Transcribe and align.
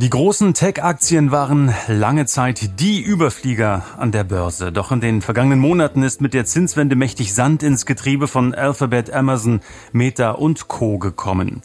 Die 0.00 0.08
großen 0.08 0.54
Tech-Aktien 0.54 1.30
waren 1.30 1.74
lange 1.86 2.24
Zeit 2.24 2.80
die 2.80 3.02
Überflieger 3.02 3.84
an 3.98 4.12
der 4.12 4.24
Börse. 4.24 4.72
Doch 4.72 4.92
in 4.92 5.02
den 5.02 5.20
vergangenen 5.20 5.58
Monaten 5.58 6.02
ist 6.02 6.22
mit 6.22 6.32
der 6.32 6.46
Zinswende 6.46 6.96
mächtig 6.96 7.34
Sand 7.34 7.62
ins 7.62 7.84
Getriebe 7.84 8.26
von 8.26 8.54
Alphabet, 8.54 9.12
Amazon, 9.12 9.60
Meta 9.92 10.30
und 10.30 10.68
Co. 10.68 10.96
gekommen. 10.96 11.60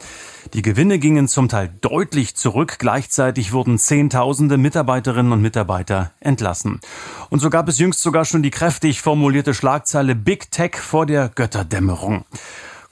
Die 0.53 0.61
Gewinne 0.61 0.99
gingen 0.99 1.29
zum 1.29 1.47
Teil 1.47 1.69
deutlich 1.79 2.35
zurück. 2.35 2.75
Gleichzeitig 2.77 3.53
wurden 3.53 3.79
Zehntausende 3.79 4.57
Mitarbeiterinnen 4.57 5.31
und 5.31 5.41
Mitarbeiter 5.41 6.11
entlassen. 6.19 6.81
Und 7.29 7.39
so 7.39 7.49
gab 7.49 7.69
es 7.69 7.79
jüngst 7.79 8.01
sogar 8.01 8.25
schon 8.25 8.43
die 8.43 8.51
kräftig 8.51 9.01
formulierte 9.01 9.53
Schlagzeile 9.53 10.13
Big 10.13 10.51
Tech 10.51 10.75
vor 10.75 11.05
der 11.05 11.29
Götterdämmerung. 11.29 12.25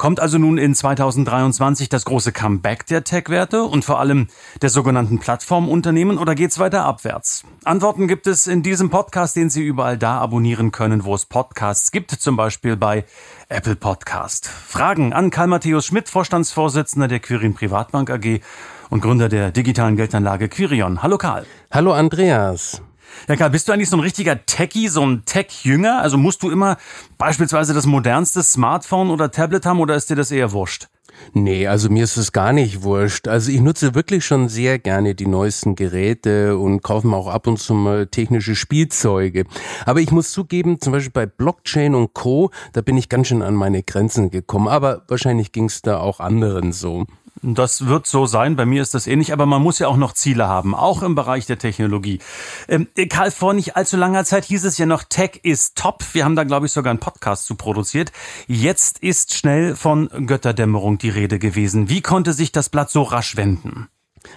Kommt 0.04 0.20
also 0.20 0.38
nun 0.38 0.58
in 0.58 0.76
2023 0.76 1.88
das 1.88 2.04
große 2.04 2.34
Comeback 2.34 2.86
der 2.88 3.06
Tech-Werte 3.06 3.64
und 3.64 3.86
vor 3.86 4.02
allem 4.02 4.28
der 4.62 4.70
sogenannten 4.70 5.18
Plattformunternehmen 5.18 6.18
oder 6.18 6.36
geht's 6.36 6.60
weiter 6.60 6.84
abwärts? 6.84 7.46
Antworten 7.64 8.10
gibt 8.10 8.28
es 8.28 8.48
in 8.48 8.64
diesem 8.64 8.90
Podcast, 8.90 9.38
den 9.38 9.50
Sie 9.50 9.64
überall 9.64 9.98
da 9.98 10.18
abonnieren 10.18 10.74
können, 10.74 11.06
wo 11.06 11.16
es 11.16 11.26
Podcasts 11.26 11.94
gibt, 11.94 12.12
zum 12.12 12.36
Beispiel 12.36 12.76
bei 12.76 13.06
Apple 13.48 13.78
Podcast. 13.78 14.50
Fragen 14.50 15.14
an 15.14 15.30
Karl 15.30 15.48
Matthäus 15.48 15.86
Schmidt, 15.86 16.10
Vorstandsvorsitzender 16.10 17.08
der 17.08 17.22
Quirin 17.22 17.54
Privatbank 17.54 18.10
AG 18.10 18.42
und 18.90 19.00
Gründer 19.00 19.30
der 19.30 19.54
digitalen 19.54 19.96
Geldanlage 19.96 20.50
Quirion. 20.50 21.02
Hallo 21.02 21.18
Karl. 21.18 21.46
Hallo 21.72 21.94
Andreas. 21.94 22.82
Ja, 23.28 23.36
Karl, 23.36 23.50
bist 23.50 23.68
du 23.68 23.72
eigentlich 23.72 23.90
so 23.90 23.98
ein 23.98 24.02
richtiger 24.02 24.46
Techie, 24.46 24.88
so 24.88 25.06
ein 25.06 25.24
Tech-Jünger? 25.26 26.02
Also 26.02 26.18
musst 26.18 26.44
du 26.44 26.50
immer 26.50 26.78
beispielsweise 27.18 27.74
das 27.74 27.86
modernste 27.86 28.44
Smartphone 28.44 29.10
oder 29.10 29.32
Tablet 29.32 29.66
haben 29.66 29.80
oder 29.80 29.96
ist 29.96 30.10
dir 30.10 30.16
das 30.16 30.32
eher 30.32 30.52
wurscht? 30.52 30.88
Nee, 31.34 31.68
also 31.68 31.90
mir 31.90 32.04
ist 32.04 32.18
es 32.18 32.32
gar 32.32 32.54
nicht 32.54 32.84
wurscht. 32.84 33.28
Also 33.28 33.52
ich 33.52 33.62
nutze 33.62 33.96
wirklich 33.96 34.26
schon 34.26 34.50
sehr 34.50 34.80
gerne 34.80 35.16
die 35.16 35.28
neuesten 35.28 35.76
Geräte 35.76 36.58
und 36.58 36.82
kaufe 36.82 37.08
mir 37.08 37.16
auch 37.16 37.28
ab 37.28 37.48
und 37.48 37.60
zu 37.60 37.74
mal 37.74 38.08
technische 38.08 38.56
Spielzeuge. 38.56 39.46
Aber 39.86 40.00
ich 40.00 40.12
muss 40.12 40.32
zugeben, 40.32 40.80
zum 40.80 40.94
Beispiel 40.94 41.12
bei 41.12 41.26
Blockchain 41.26 41.96
und 41.96 42.14
Co., 42.14 42.52
da 42.74 42.82
bin 42.82 42.98
ich 42.98 43.10
ganz 43.10 43.28
schön 43.28 43.42
an 43.42 43.56
meine 43.56 43.84
Grenzen 43.84 44.32
gekommen. 44.32 44.68
Aber 44.68 45.04
wahrscheinlich 45.08 45.52
ging 45.52 45.66
es 45.66 45.82
da 45.82 46.00
auch 46.00 46.20
anderen 46.20 46.72
so. 46.72 47.06
Das 47.42 47.88
wird 47.88 48.08
so 48.08 48.26
sein. 48.26 48.56
Bei 48.56 48.66
mir 48.66 48.82
ist 48.82 48.94
das 48.94 49.08
ähnlich. 49.08 49.34
Aber 49.34 49.46
man 49.46 49.62
muss 49.62 49.80
ja 49.80 49.88
auch 49.88 49.98
noch 49.98 50.14
Ziele 50.14 50.48
haben, 50.48 50.76
auch 50.76 51.02
im 51.02 51.16
Bereich 51.16 51.46
der 51.46 51.58
Technologie. 51.58 52.20
Ähm, 52.68 52.88
Karl, 53.10 53.32
vor 53.32 53.54
nicht 53.54 53.76
allzu 53.76 53.98
langer 53.98 54.24
Zeit 54.24 54.46
hieß 54.46 54.64
es 54.66 54.78
ja 54.78 54.86
noch, 54.86 55.04
Tech 55.04 55.40
ist 55.44 55.78
top. 55.78 56.04
Wir 56.14 56.26
haben 56.26 56.36
da, 56.36 56.44
glaube 56.44 56.68
ich, 56.68 56.72
sogar 56.72 56.92
einen 56.92 57.00
Podcast 57.00 57.46
zu 57.46 57.56
produziert. 57.56 58.12
Jetzt 58.48 59.00
ist 59.00 59.34
schnell 59.34 59.76
von 59.76 60.10
Götterdämmerung 60.28 60.98
die 60.98 61.10
Rede 61.10 61.40
gewesen. 61.40 61.90
Wie 61.90 62.02
konnte 62.02 62.34
sich 62.34 62.52
das 62.52 62.70
Blatt 62.70 62.92
so 62.92 63.04
rasch 63.04 63.36
wenden? 63.36 63.88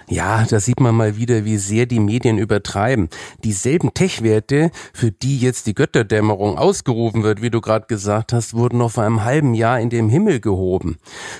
Ja, 0.09 0.45
da 0.49 0.59
sieht 0.59 0.79
man 0.79 0.95
mal 0.95 1.17
wieder, 1.17 1.45
wie 1.45 1.57
sehr 1.57 1.85
die 1.85 1.99
Medien 1.99 2.37
übertreiben. 2.37 3.09
Dieselben 3.43 3.93
Tech-Werte, 3.93 4.71
für 4.93 5.11
die 5.11 5.37
jetzt 5.37 5.67
die 5.67 5.75
Götterdämmerung 5.75 6.57
ausgerufen 6.57 7.23
wird, 7.23 7.41
wie 7.41 7.49
du 7.49 7.61
gerade 7.61 7.87
gesagt 7.87 8.33
hast, 8.33 8.53
wurden 8.53 8.77
noch 8.77 8.91
vor 8.91 9.03
einem 9.03 9.23
halben 9.23 9.53
Jahr 9.53 9.79
in 9.79 9.89
den 9.89 10.09
Himmel 10.09 10.39
gehoben. 10.39 10.97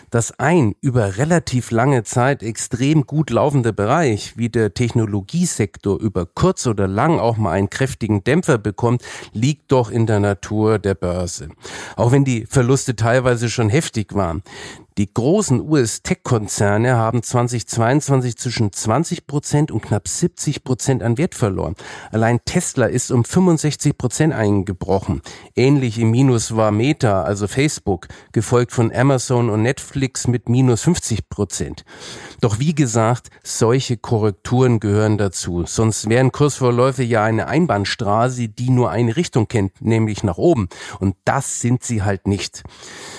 Dass 0.09 0.37
ein 0.39 0.75
über 0.81 1.17
relativ 1.17 1.71
lange 1.71 2.03
Zeit 2.03 2.43
extrem 2.43 3.05
gut 3.05 3.29
laufender 3.29 3.71
Bereich 3.71 4.37
wie 4.37 4.49
der 4.49 4.73
Technologiesektor 4.73 5.99
über 5.99 6.25
kurz 6.25 6.67
oder 6.67 6.87
lang 6.87 7.19
auch 7.19 7.37
mal 7.37 7.51
einen 7.51 7.69
kräftigen 7.69 8.23
Dämpfer 8.23 8.57
bekommt, 8.57 9.01
liegt 9.33 9.71
doch 9.71 9.89
in 9.89 10.05
der 10.05 10.19
Natur 10.19 10.79
der 10.79 10.95
Börse. 10.95 11.49
Auch 11.95 12.11
wenn 12.11 12.25
die 12.25 12.45
Verluste 12.45 12.95
teilweise 12.95 13.49
schon 13.49 13.69
heftig 13.69 14.13
waren. 14.13 14.43
Die 14.97 15.13
großen 15.13 15.61
US-Tech-Konzerne 15.61 16.95
haben 16.95 17.21
2022 17.21 18.35
zwischen 18.35 18.73
20 18.73 19.27
Prozent 19.27 19.71
und 19.71 19.81
knapp 19.81 20.07
70 20.07 20.63
Prozent 20.63 21.03
an 21.03 21.19
Wert 21.19 21.35
verloren. 21.35 21.75
Allein 22.11 22.39
Tesla 22.45 22.87
ist 22.87 23.11
um 23.11 23.23
65 23.23 23.95
Prozent 23.95 24.33
eingebrochen. 24.33 25.21
Ähnlich 25.55 25.99
im 25.99 26.09
Minus 26.09 26.55
war 26.55 26.71
Meta, 26.71 27.21
also 27.21 27.47
Facebook, 27.47 28.07
gefolgt 28.31 28.71
von 28.71 28.91
Amazon 28.91 29.51
und 29.51 29.61
Netflix 29.61 30.27
mit 30.27 30.49
minus 30.49 30.81
50 30.81 31.29
Prozent. 31.29 31.85
Doch 32.39 32.59
wie 32.59 32.75
gesagt, 32.75 33.29
solche 33.43 33.97
Korrekturen 33.97 34.79
gehören 34.79 35.17
dazu. 35.17 35.63
Sonst 35.65 36.07
wären 36.09 36.31
Kursvorläufe 36.31 37.03
ja 37.03 37.23
eine 37.23 37.47
Einbahnstraße, 37.47 38.49
die 38.49 38.69
nur 38.69 38.91
eine 38.91 39.15
Richtung 39.15 39.47
kennt, 39.47 39.81
nämlich 39.81 40.23
nach 40.23 40.37
oben. 40.37 40.69
Und 40.99 41.15
das 41.25 41.61
sind 41.61 41.83
sie 41.83 42.03
halt 42.03 42.27
nicht. 42.27 42.63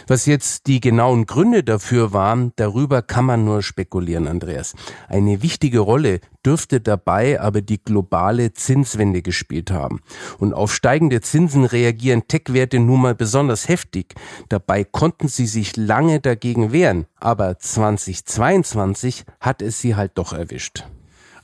Was 0.06 0.26
jetzt 0.26 0.66
die 0.66 0.80
genauen 0.80 1.26
Gründe 1.26 1.64
dafür 1.64 2.12
waren, 2.12 2.52
darüber 2.56 3.02
kann 3.02 3.24
man 3.24 3.44
nur 3.44 3.62
spekulieren, 3.62 4.28
Andreas. 4.28 4.74
Eine 5.08 5.42
wichtige 5.42 5.80
Rolle 5.80 6.20
dürfte 6.48 6.80
dabei 6.80 7.38
aber 7.42 7.60
die 7.60 7.76
globale 7.76 8.54
Zinswende 8.54 9.20
gespielt 9.20 9.70
haben. 9.70 10.00
Und 10.38 10.54
auf 10.54 10.74
steigende 10.74 11.20
Zinsen 11.20 11.66
reagieren 11.66 12.26
Tech-Werte 12.26 12.78
nun 12.78 13.02
mal 13.02 13.14
besonders 13.14 13.68
heftig. 13.68 14.14
Dabei 14.48 14.82
konnten 14.82 15.28
sie 15.28 15.46
sich 15.46 15.76
lange 15.76 16.20
dagegen 16.20 16.72
wehren, 16.72 17.04
aber 17.20 17.58
2022 17.58 19.26
hat 19.40 19.60
es 19.60 19.82
sie 19.82 19.94
halt 19.94 20.12
doch 20.14 20.32
erwischt. 20.32 20.86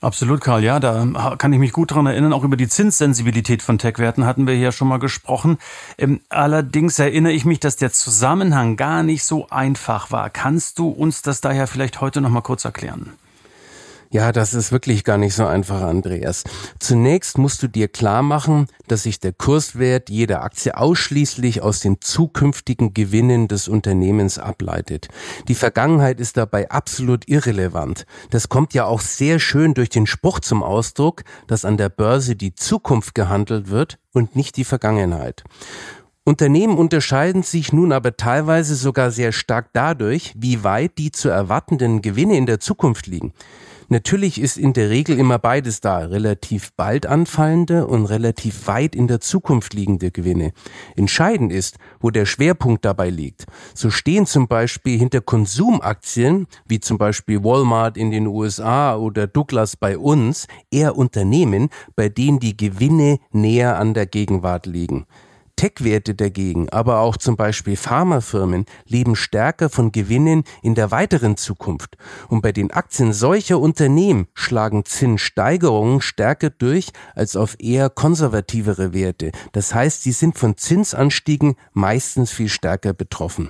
Absolut, 0.01 0.41
Karl. 0.41 0.65
Ja, 0.65 0.81
da 0.81 1.37
kann 1.37 1.53
ich 1.53 1.59
mich 1.59 1.73
gut 1.73 1.91
daran 1.91 2.07
erinnern. 2.07 2.33
Auch 2.33 2.45
über 2.45 2.57
die 2.57 2.69
Zinssensibilität 2.69 3.61
von 3.61 3.77
Tech-Werten 3.77 4.25
hatten 4.25 4.47
wir 4.47 4.55
hier 4.55 4.73
schon 4.73 4.89
mal 4.89 4.99
gesprochen. 4.99 5.59
Ähm, 5.99 6.21
allerdings 6.31 6.99
erinnere 6.99 7.33
ich 7.33 7.45
mich, 7.45 7.61
dass 7.61 7.77
der 7.77 7.93
Zusammenhang 7.93 8.77
gar 8.77 9.03
nicht 9.03 9.25
so 9.25 9.49
einfach 9.51 10.11
war. 10.11 10.31
Kannst 10.31 10.79
du 10.79 10.89
uns 10.89 11.21
das 11.21 11.43
daher 11.43 11.67
vielleicht 11.67 12.01
heute 12.01 12.23
noch 12.23 12.31
mal 12.31 12.41
kurz 12.41 12.65
erklären? 12.65 13.13
Ja, 14.15 14.31
das 14.31 14.55
ist 14.55 14.71
wirklich 14.71 15.03
gar 15.03 15.19
nicht 15.19 15.35
so 15.35 15.45
einfach, 15.45 15.83
Andreas. 15.83 16.45
Zunächst 16.79 17.37
musst 17.37 17.65
du 17.65 17.67
dir 17.67 17.89
klar 17.89 18.23
machen, 18.23 18.69
dass 18.87 19.03
sich 19.03 19.19
der 19.19 19.33
Kurswert 19.33 20.09
jeder 20.09 20.45
Aktie 20.45 20.77
ausschließlich 20.77 21.63
aus 21.63 21.81
den 21.81 22.01
zukünftigen 22.01 22.95
Gewinnen 22.95 23.49
des 23.49 23.67
Unternehmens 23.67 24.39
ableitet. 24.39 25.09
Die 25.49 25.57
Vergangenheit 25.57 26.21
ist 26.21 26.37
dabei 26.37 26.71
absolut 26.71 27.29
irrelevant. 27.29 28.07
Das 28.31 28.49
kommt 28.49 28.73
ja 28.73 28.85
auch 28.85 29.01
sehr 29.01 29.41
schön 29.41 29.75
durch 29.75 29.89
den 29.89 30.07
Spruch 30.07 30.39
zum 30.39 30.63
Ausdruck, 30.63 31.25
dass 31.49 31.65
an 31.65 31.77
der 31.77 31.89
Börse 31.89 32.37
die 32.37 32.55
Zukunft 32.55 33.17
gehandelt 33.17 33.69
wird 33.69 33.99
und 34.13 34.37
nicht 34.37 34.57
die 34.57 34.65
Vergangenheit. 34.65 35.43
Unternehmen 36.23 36.79
unterscheiden 36.79 37.43
sich 37.43 37.73
nun 37.73 37.91
aber 37.91 38.17
teilweise 38.17 38.77
sogar 38.77 39.11
sehr 39.11 39.33
stark 39.33 39.71
dadurch, 39.73 40.33
wie 40.37 40.63
weit 40.63 40.99
die 40.99 41.11
zu 41.11 41.31
erwartenden 41.31 42.01
Gewinne 42.01 42.37
in 42.37 42.47
der 42.47 42.61
Zukunft 42.61 43.09
liegen. 43.09 43.33
Natürlich 43.89 44.41
ist 44.41 44.57
in 44.57 44.73
der 44.73 44.91
Regel 44.91 45.19
immer 45.19 45.39
beides 45.39 45.81
da, 45.81 45.99
relativ 45.99 46.73
bald 46.77 47.07
anfallende 47.07 47.87
und 47.87 48.07
relativ 48.07 48.67
weit 48.67 48.95
in 48.95 49.07
der 49.07 49.21
Zukunft 49.21 49.75
liegende 49.75 50.11
Gewinne. 50.11 50.53
Entscheidend 50.97 51.53
ist, 51.53 51.77
wo 52.01 52.11
der 52.11 52.27
Schwerpunkt 52.27 52.85
dabei 52.85 53.11
liegt. 53.11 53.45
So 53.75 53.91
stehen 53.91 54.27
zum 54.27 54.49
Beispiel 54.49 54.99
hinter 54.99 55.21
Konsumaktien, 55.21 56.47
wie 56.67 56.81
zum 56.81 56.99
Beispiel 56.99 57.45
Walmart 57.45 57.97
in 57.97 58.11
den 58.11 58.27
USA 58.27 58.97
oder 58.97 59.27
Douglas 59.27 59.77
bei 59.77 59.99
uns, 59.99 60.47
eher 60.71 60.97
Unternehmen, 60.97 61.69
bei 61.97 62.09
denen 62.09 62.39
die 62.39 62.57
Gewinne 62.57 63.19
näher 63.33 63.79
an 63.79 63.95
der 63.95 64.07
Gegenwart 64.07 64.67
liegen. 64.67 65.07
Tech-Werte 65.57 66.15
dagegen, 66.15 66.69
aber 66.69 67.01
auch 67.01 67.17
zum 67.17 67.37
Beispiel 67.37 67.77
Pharmafirmen, 67.77 68.67
leben 68.87 69.17
stärker 69.17 69.71
von 69.71 69.93
Gewinnen 69.93 70.45
in 70.63 70.75
der 70.75 70.91
weiteren 70.91 71.37
Zukunft. 71.37 71.97
Und 72.29 72.43
bei 72.43 72.53
den 72.53 72.71
Aktien 72.71 73.13
solcher 73.13 73.61
Unternehmen 73.61 74.27
schlagen 74.35 74.85
Zinssteigerungen 74.85 76.01
stärker 76.01 76.51
durch 76.51 76.93
als 77.15 77.37
auf 77.37 77.57
eher 77.59 77.91
konservativere 77.91 78.93
Werte. 78.93 79.33
Das 79.53 79.75
heißt, 79.75 80.03
sie 80.03 80.13
sind 80.13 80.39
von 80.39 80.57
Zinsanstiegen 80.57 81.57
meistens 81.73 82.31
viel 82.31 82.49
stärker 82.49 82.93
betroffen. 82.93 83.49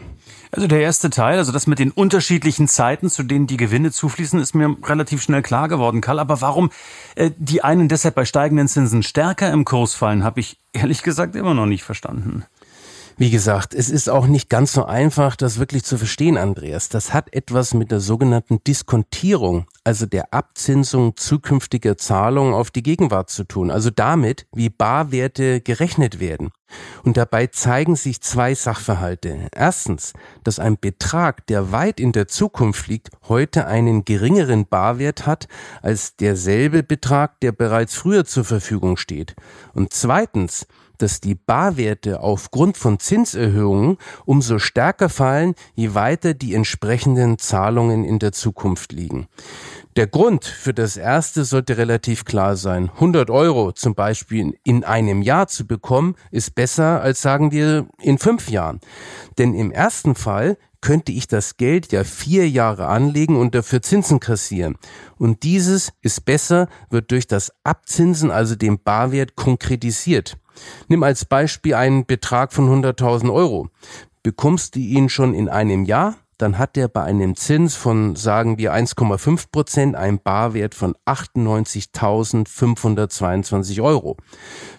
Also 0.51 0.69
der 0.69 0.81
erste 0.81 1.11
Teil, 1.11 1.39
also 1.39 1.51
das 1.51 1.67
mit 1.67 1.81
den 1.81 1.91
unterschiedlichen 1.91 2.69
Zeiten, 2.69 3.11
zu 3.11 3.25
denen 3.25 3.47
die 3.47 3.57
Gewinne 3.57 3.91
zufließen, 3.91 4.39
ist 4.39 4.55
mir 4.55 4.77
relativ 4.85 5.23
schnell 5.23 5.43
klar 5.43 5.69
geworden, 5.69 6.01
Karl. 6.01 6.21
Aber 6.21 6.41
warum 6.41 6.71
äh, 7.17 7.33
die 7.37 7.65
einen 7.65 7.89
deshalb 7.89 8.15
bei 8.15 8.25
steigenden 8.25 8.69
Zinsen 8.69 9.03
stärker 9.03 9.51
im 9.53 9.65
Kurs 9.65 9.95
fallen, 9.95 10.23
habe 10.23 10.41
ich 10.41 10.59
ehrlich 10.73 11.03
gesagt 11.03 11.35
immer 11.35 11.55
noch 11.55 11.67
nicht 11.67 11.83
verstanden. 11.83 12.45
Wie 13.17 13.31
gesagt, 13.31 13.75
es 13.75 13.91
ist 13.91 14.11
auch 14.11 14.27
nicht 14.27 14.51
ganz 14.51 14.73
so 14.73 14.87
einfach, 14.87 15.37
das 15.37 15.61
wirklich 15.61 15.85
zu 15.85 15.99
verstehen, 15.99 16.37
Andreas. 16.37 16.89
Das 16.89 17.15
hat 17.15 17.33
etwas 17.33 17.73
mit 17.73 17.93
der 17.93 18.01
sogenannten 18.01 18.59
Diskontierung, 18.65 19.67
also 19.85 20.05
der 20.05 20.35
Abzinsung 20.35 21.17
zukünftiger 21.17 21.97
Zahlungen 21.97 22.55
auf 22.55 22.73
die 22.73 22.83
Gegenwart 22.83 23.31
zu 23.31 23.45
tun, 23.45 23.71
also 23.71 23.91
damit, 23.91 24.47
wie 24.53 24.69
Barwerte 24.69 25.61
gerechnet 25.61 26.19
werden. 26.19 26.51
Und 27.05 27.17
dabei 27.17 27.47
zeigen 27.47 27.95
sich 27.95 28.21
zwei 28.21 28.53
Sachverhalte. 28.57 29.47
Erstens, 29.55 30.13
dass 30.43 30.59
ein 30.59 30.77
Betrag, 30.81 31.47
der 31.47 31.71
weit 31.71 32.01
in 32.01 32.11
der 32.11 32.27
Zukunft 32.27 32.89
liegt, 32.89 33.11
heute 33.29 33.69
einen 33.69 34.05
geringeren 34.05 34.67
Barwert 34.67 35.25
hat 35.25 35.47
als 35.83 36.17
derselbe 36.17 36.83
Betrag, 36.83 37.39
der 37.41 37.53
bereits 37.53 37.95
früher 37.95 38.25
zur 38.25 38.45
Verfügung 38.45 38.97
steht. 38.97 39.37
Und 39.73 39.93
zweitens, 39.93 40.67
dass 40.99 41.21
die 41.21 41.35
Barwerte 41.35 42.21
aufgrund 42.21 42.77
von 42.77 42.99
Zinserhöhungen 42.99 43.99
umso 44.25 44.59
stärker 44.59 45.09
fallen, 45.09 45.55
je 45.75 45.95
weiter 45.95 46.35
die 46.35 46.55
entsprechenden 46.55 47.39
Zahlungen 47.39 48.05
in 48.05 48.19
der 48.19 48.33
Zukunft 48.33 48.93
liegen. 48.93 49.29
Der 49.97 50.09
Grund 50.09 50.45
für 50.45 50.75
das 50.75 50.97
erste 50.97 51.45
sollte 51.45 51.77
relativ 51.79 52.25
klar 52.25 52.57
sein. 52.57 52.91
100 52.95 53.31
Euro 53.31 53.71
zum 53.71 53.95
Beispiel 53.95 54.59
in 54.65 54.83
einem 54.83 55.23
Jahr 55.23 55.47
zu 55.47 55.67
bekommen, 55.69 56.17
ist 56.33 56.57
besser 56.57 57.01
als 57.01 57.23
sagen 57.23 57.53
wir 57.53 57.87
in 58.03 58.19
fünf 58.19 58.51
Jahren. 58.51 58.81
Denn 59.39 59.55
im 59.55 59.71
ersten 59.71 60.17
Fall 60.17 60.57
könnte 60.81 61.13
ich 61.13 61.29
das 61.29 61.57
Geld 61.57 61.93
ja 61.93 62.05
vier 62.05 62.47
Jahre 62.51 62.89
anlegen 62.89 63.37
und 63.37 63.55
dafür 63.55 63.81
Zinsen 63.81 64.21
kassieren. 64.21 64.77
Und 65.17 65.43
dieses 65.43 65.93
ist 66.03 66.27
besser, 66.27 66.69
wird 66.91 67.11
durch 67.11 67.27
das 67.27 67.53
Abzinsen, 67.65 68.31
also 68.31 68.55
dem 68.55 68.79
Barwert, 68.79 69.35
konkretisiert. 69.35 70.37
Nimm 70.89 71.03
als 71.03 71.25
Beispiel 71.25 71.75
einen 71.75 72.07
Betrag 72.07 72.53
von 72.53 72.69
100.000 72.69 73.33
Euro. 73.33 73.69
Bekommst 74.23 74.75
du 74.75 74.81
ihn 74.81 75.09
schon 75.09 75.35
in 75.35 75.49
einem 75.49 75.85
Jahr, 75.85 76.15
dann 76.39 76.59
hat 76.59 76.77
der 76.77 76.89
bei 76.89 77.03
einem 77.03 77.37
Zins 77.37 77.77
von, 77.77 78.17
sagen 78.17 78.57
wir, 78.59 78.75
1,5 78.75 79.45
Prozent 79.53 79.95
einen 79.95 80.19
Barwert 80.19 80.75
von 80.75 80.97
98.522 81.07 83.81
Euro. 83.83 84.17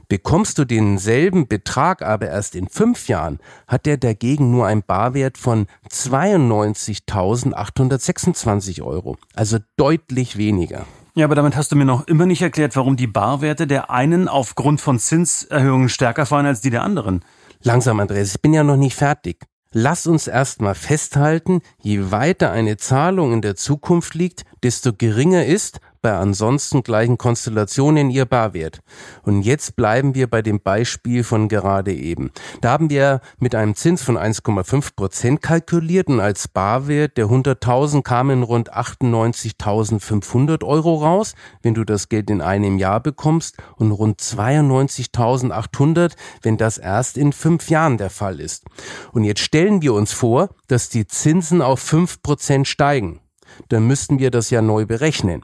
Bekommst 0.08 0.58
du 0.58 0.66
denselben 0.66 1.48
Betrag 1.48 2.02
aber 2.02 2.28
erst 2.28 2.56
in 2.56 2.68
fünf 2.68 3.08
Jahren, 3.08 3.40
hat 3.68 3.86
der 3.86 3.98
dagegen 3.98 4.50
nur 4.52 4.66
einen 4.68 4.84
Barwert 4.84 5.38
von 5.38 5.68
92.826 5.90 8.82
Euro. 8.82 9.16
Also 9.34 9.60
deutlich 9.78 10.36
weniger. 10.38 10.86
Ja, 11.18 11.24
aber 11.24 11.36
damit 11.36 11.56
hast 11.56 11.72
du 11.72 11.78
mir 11.78 11.86
noch 11.86 12.08
immer 12.08 12.26
nicht 12.26 12.42
erklärt, 12.42 12.76
warum 12.76 12.98
die 12.98 13.08
Barwerte 13.08 13.68
der 13.68 13.90
einen 13.90 14.28
aufgrund 14.28 14.82
von 14.82 15.00
Zinserhöhungen 15.00 15.88
stärker 15.88 16.26
fallen 16.26 16.46
als 16.46 16.60
die 16.60 16.72
der 16.72 16.84
anderen. 16.84 17.24
Langsam, 17.62 18.02
Andreas, 18.02 18.36
ich 18.36 18.42
bin 18.42 18.54
ja 18.54 18.66
noch 18.66 18.76
nicht 18.76 18.96
fertig. 18.96 19.46
Lass 19.72 20.08
uns 20.08 20.28
erstmal 20.28 20.76
festhalten, 20.76 21.62
je 21.82 22.12
weiter 22.12 22.52
eine 22.52 22.76
Zahlung 22.76 23.32
in 23.32 23.42
der 23.42 23.56
Zukunft 23.56 24.14
liegt, 24.14 24.44
desto 24.62 24.92
geringer 24.92 25.46
ist, 25.46 25.80
bei 26.06 26.14
ansonsten 26.14 26.84
gleichen 26.84 27.18
Konstellationen 27.18 28.12
ihr 28.12 28.26
Barwert. 28.26 28.82
Und 29.24 29.42
jetzt 29.42 29.76
bleiben 29.76 30.14
wir 30.14 30.30
bei 30.30 30.44
dem 30.44 30.60
Beispiel 30.60 31.24
von 31.24 31.50
gerade 31.50 31.96
eben. 31.96 32.30
Da 32.62 32.74
haben 32.74 32.92
wir 32.92 33.22
mit 33.40 33.56
einem 33.56 33.74
Zins 33.74 34.04
von 34.04 34.16
1,5 34.16 34.90
Prozent 34.96 35.42
kalkuliert 35.42 36.08
und 36.08 36.20
als 36.20 36.48
Barwert 36.48 37.18
der 37.18 37.26
100.000 37.26 38.04
kamen 38.04 38.44
rund 38.44 38.72
98.500 38.72 40.64
Euro 40.64 40.94
raus, 40.98 41.34
wenn 41.64 41.74
du 41.74 41.84
das 41.84 42.08
Geld 42.08 42.30
in 42.30 42.44
einem 42.44 42.78
Jahr 42.78 43.00
bekommst 43.00 43.58
und 43.76 43.92
rund 43.92 44.22
92.800, 44.22 46.12
wenn 46.44 46.58
das 46.58 46.78
erst 46.78 47.18
in 47.18 47.34
fünf 47.34 47.72
Jahren 47.72 47.98
der 47.98 48.12
Fall 48.12 48.40
ist. 48.40 48.64
Und 49.12 49.24
jetzt 49.24 49.42
stellen 49.42 49.82
wir 49.82 49.96
uns 49.96 50.14
vor, 50.14 50.50
dass 50.68 50.90
die 50.90 51.08
Zinsen 51.08 51.64
auf 51.64 51.80
5 51.80 52.22
Prozent 52.22 52.68
steigen 52.68 53.22
dann 53.70 53.88
müssten 53.88 54.20
wir 54.20 54.32
das 54.32 54.50
ja 54.50 54.62
neu 54.62 54.86
berechnen. 54.86 55.44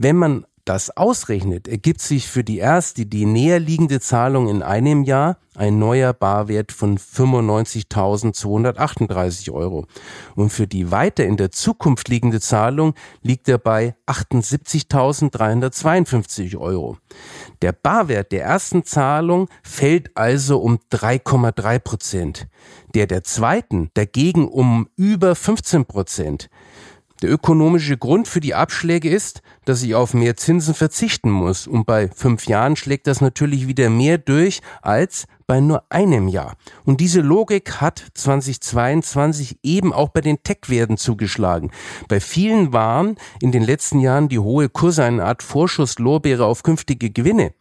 Wenn 0.00 0.14
man 0.14 0.46
das 0.64 0.96
ausrechnet, 0.96 1.66
ergibt 1.66 2.00
sich 2.00 2.28
für 2.28 2.44
die 2.44 2.58
erste, 2.58 3.04
die 3.04 3.26
näher 3.26 3.58
liegende 3.58 3.98
Zahlung 3.98 4.48
in 4.48 4.62
einem 4.62 5.02
Jahr 5.02 5.38
ein 5.56 5.80
neuer 5.80 6.12
Barwert 6.12 6.70
von 6.70 6.98
95.238 6.98 9.50
Euro. 9.50 9.88
Und 10.36 10.50
für 10.50 10.68
die 10.68 10.92
weiter 10.92 11.24
in 11.24 11.36
der 11.36 11.50
Zukunft 11.50 12.08
liegende 12.08 12.40
Zahlung 12.40 12.94
liegt 13.22 13.48
er 13.48 13.58
bei 13.58 13.96
78.352 14.06 16.56
Euro. 16.56 16.96
Der 17.60 17.72
Barwert 17.72 18.30
der 18.30 18.44
ersten 18.44 18.84
Zahlung 18.84 19.48
fällt 19.64 20.16
also 20.16 20.60
um 20.60 20.78
3,3 20.92 21.80
Prozent. 21.80 22.46
Der 22.94 23.08
der 23.08 23.24
zweiten 23.24 23.90
dagegen 23.94 24.46
um 24.46 24.88
über 24.94 25.34
15 25.34 25.86
Prozent. 25.86 26.48
Der 27.22 27.32
ökonomische 27.32 27.98
Grund 27.98 28.28
für 28.28 28.38
die 28.38 28.54
Abschläge 28.54 29.10
ist, 29.10 29.42
dass 29.64 29.82
ich 29.82 29.96
auf 29.96 30.14
mehr 30.14 30.36
Zinsen 30.36 30.74
verzichten 30.74 31.30
muss. 31.30 31.66
Und 31.66 31.84
bei 31.84 32.08
fünf 32.14 32.46
Jahren 32.46 32.76
schlägt 32.76 33.08
das 33.08 33.20
natürlich 33.20 33.66
wieder 33.66 33.90
mehr 33.90 34.18
durch 34.18 34.60
als 34.82 35.26
bei 35.48 35.60
nur 35.60 35.82
einem 35.90 36.28
Jahr. 36.28 36.56
Und 36.84 37.00
diese 37.00 37.20
Logik 37.20 37.80
hat 37.80 38.04
2022 38.14 39.58
eben 39.62 39.92
auch 39.92 40.10
bei 40.10 40.20
den 40.20 40.42
Tech-Werten 40.44 40.96
zugeschlagen. 40.96 41.72
Bei 42.06 42.20
vielen 42.20 42.72
waren 42.72 43.16
in 43.40 43.50
den 43.50 43.64
letzten 43.64 43.98
Jahren 43.98 44.28
die 44.28 44.38
hohe 44.38 44.68
Kurse 44.68 45.02
eine 45.02 45.24
Art 45.24 45.42
Vorschusslorbeere 45.42 46.44
auf 46.44 46.62
künftige 46.62 47.10
Gewinne. 47.10 47.52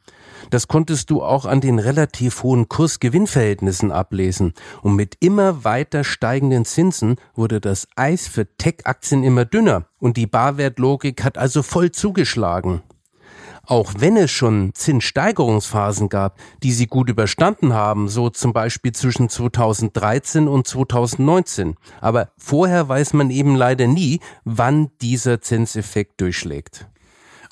Das 0.49 0.67
konntest 0.67 1.09
du 1.09 1.23
auch 1.23 1.45
an 1.45 1.61
den 1.61 1.79
relativ 1.79 2.43
hohen 2.43 2.69
Kurs-Gewinn-Verhältnissen 2.69 3.91
ablesen. 3.91 4.53
Und 4.81 4.95
mit 4.95 5.15
immer 5.19 5.63
weiter 5.63 6.03
steigenden 6.03 6.65
Zinsen 6.65 7.17
wurde 7.35 7.61
das 7.61 7.87
Eis 7.95 8.27
für 8.27 8.47
Tech-Aktien 8.57 9.23
immer 9.23 9.45
dünner 9.45 9.85
und 9.99 10.17
die 10.17 10.27
Barwertlogik 10.27 11.23
hat 11.23 11.37
also 11.37 11.63
voll 11.63 11.91
zugeschlagen. 11.91 12.81
Auch 13.67 13.95
wenn 13.97 14.15
es 14.15 14.31
schon 14.31 14.71
Zinssteigerungsphasen 14.73 16.07
gab, 16.07 16.39
die 16.63 16.71
sie 16.71 16.87
gut 16.87 17.09
überstanden 17.09 17.73
haben, 17.73 18.07
so 18.07 18.29
zum 18.29 18.53
Beispiel 18.53 18.93
zwischen 18.93 19.27
2013 19.27 20.47
und 20.47 20.65
2019. 20.65 21.75
Aber 21.99 22.29
vorher 22.37 22.87
weiß 22.87 23.11
man 23.11 23.29
eben 23.29 23.55
leider 23.55 23.87
nie, 23.87 24.21
wann 24.45 24.89
dieser 25.01 25.41
Zinseffekt 25.41 26.21
durchschlägt. 26.21 26.87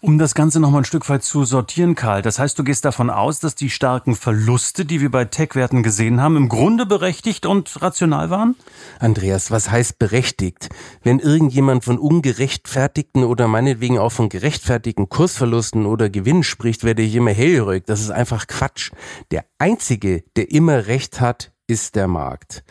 Um 0.01 0.17
das 0.17 0.35
Ganze 0.35 0.59
nochmal 0.59 0.81
ein 0.81 0.85
Stück 0.85 1.07
weit 1.09 1.23
zu 1.23 1.45
sortieren, 1.45 1.95
Karl, 1.95 2.21
das 2.21 2.37
heißt, 2.37 2.59
du 2.59 2.63
gehst 2.63 2.85
davon 2.85 3.09
aus, 3.09 3.39
dass 3.39 3.55
die 3.55 3.69
starken 3.69 4.15
Verluste, 4.15 4.85
die 4.85 5.01
wir 5.01 5.09
bei 5.09 5.25
Tech-Werten 5.25 5.83
gesehen 5.83 6.21
haben, 6.21 6.35
im 6.35 6.49
Grunde 6.49 6.85
berechtigt 6.85 7.45
und 7.45 7.81
rational 7.81 8.29
waren? 8.29 8.55
Andreas, 8.99 9.51
was 9.51 9.71
heißt 9.71 9.97
berechtigt? 9.97 10.69
Wenn 11.03 11.19
irgendjemand 11.19 11.83
von 11.83 11.97
ungerechtfertigten 11.97 13.23
oder 13.23 13.47
meinetwegen 13.47 13.97
auch 13.97 14.11
von 14.11 14.29
gerechtfertigten 14.29 15.09
Kursverlusten 15.09 15.85
oder 15.85 16.09
Gewinnen 16.09 16.43
spricht, 16.43 16.83
werde 16.83 17.01
ich 17.01 17.15
immer 17.15 17.31
hellhörig. 17.31 17.85
Das 17.85 18.01
ist 18.01 18.11
einfach 18.11 18.47
Quatsch. 18.47 18.91
Der 19.31 19.45
Einzige, 19.59 20.23
der 20.35 20.51
immer 20.51 20.87
Recht 20.87 21.21
hat, 21.21 21.51
ist 21.67 21.95
der 21.95 22.07
Markt. 22.07 22.63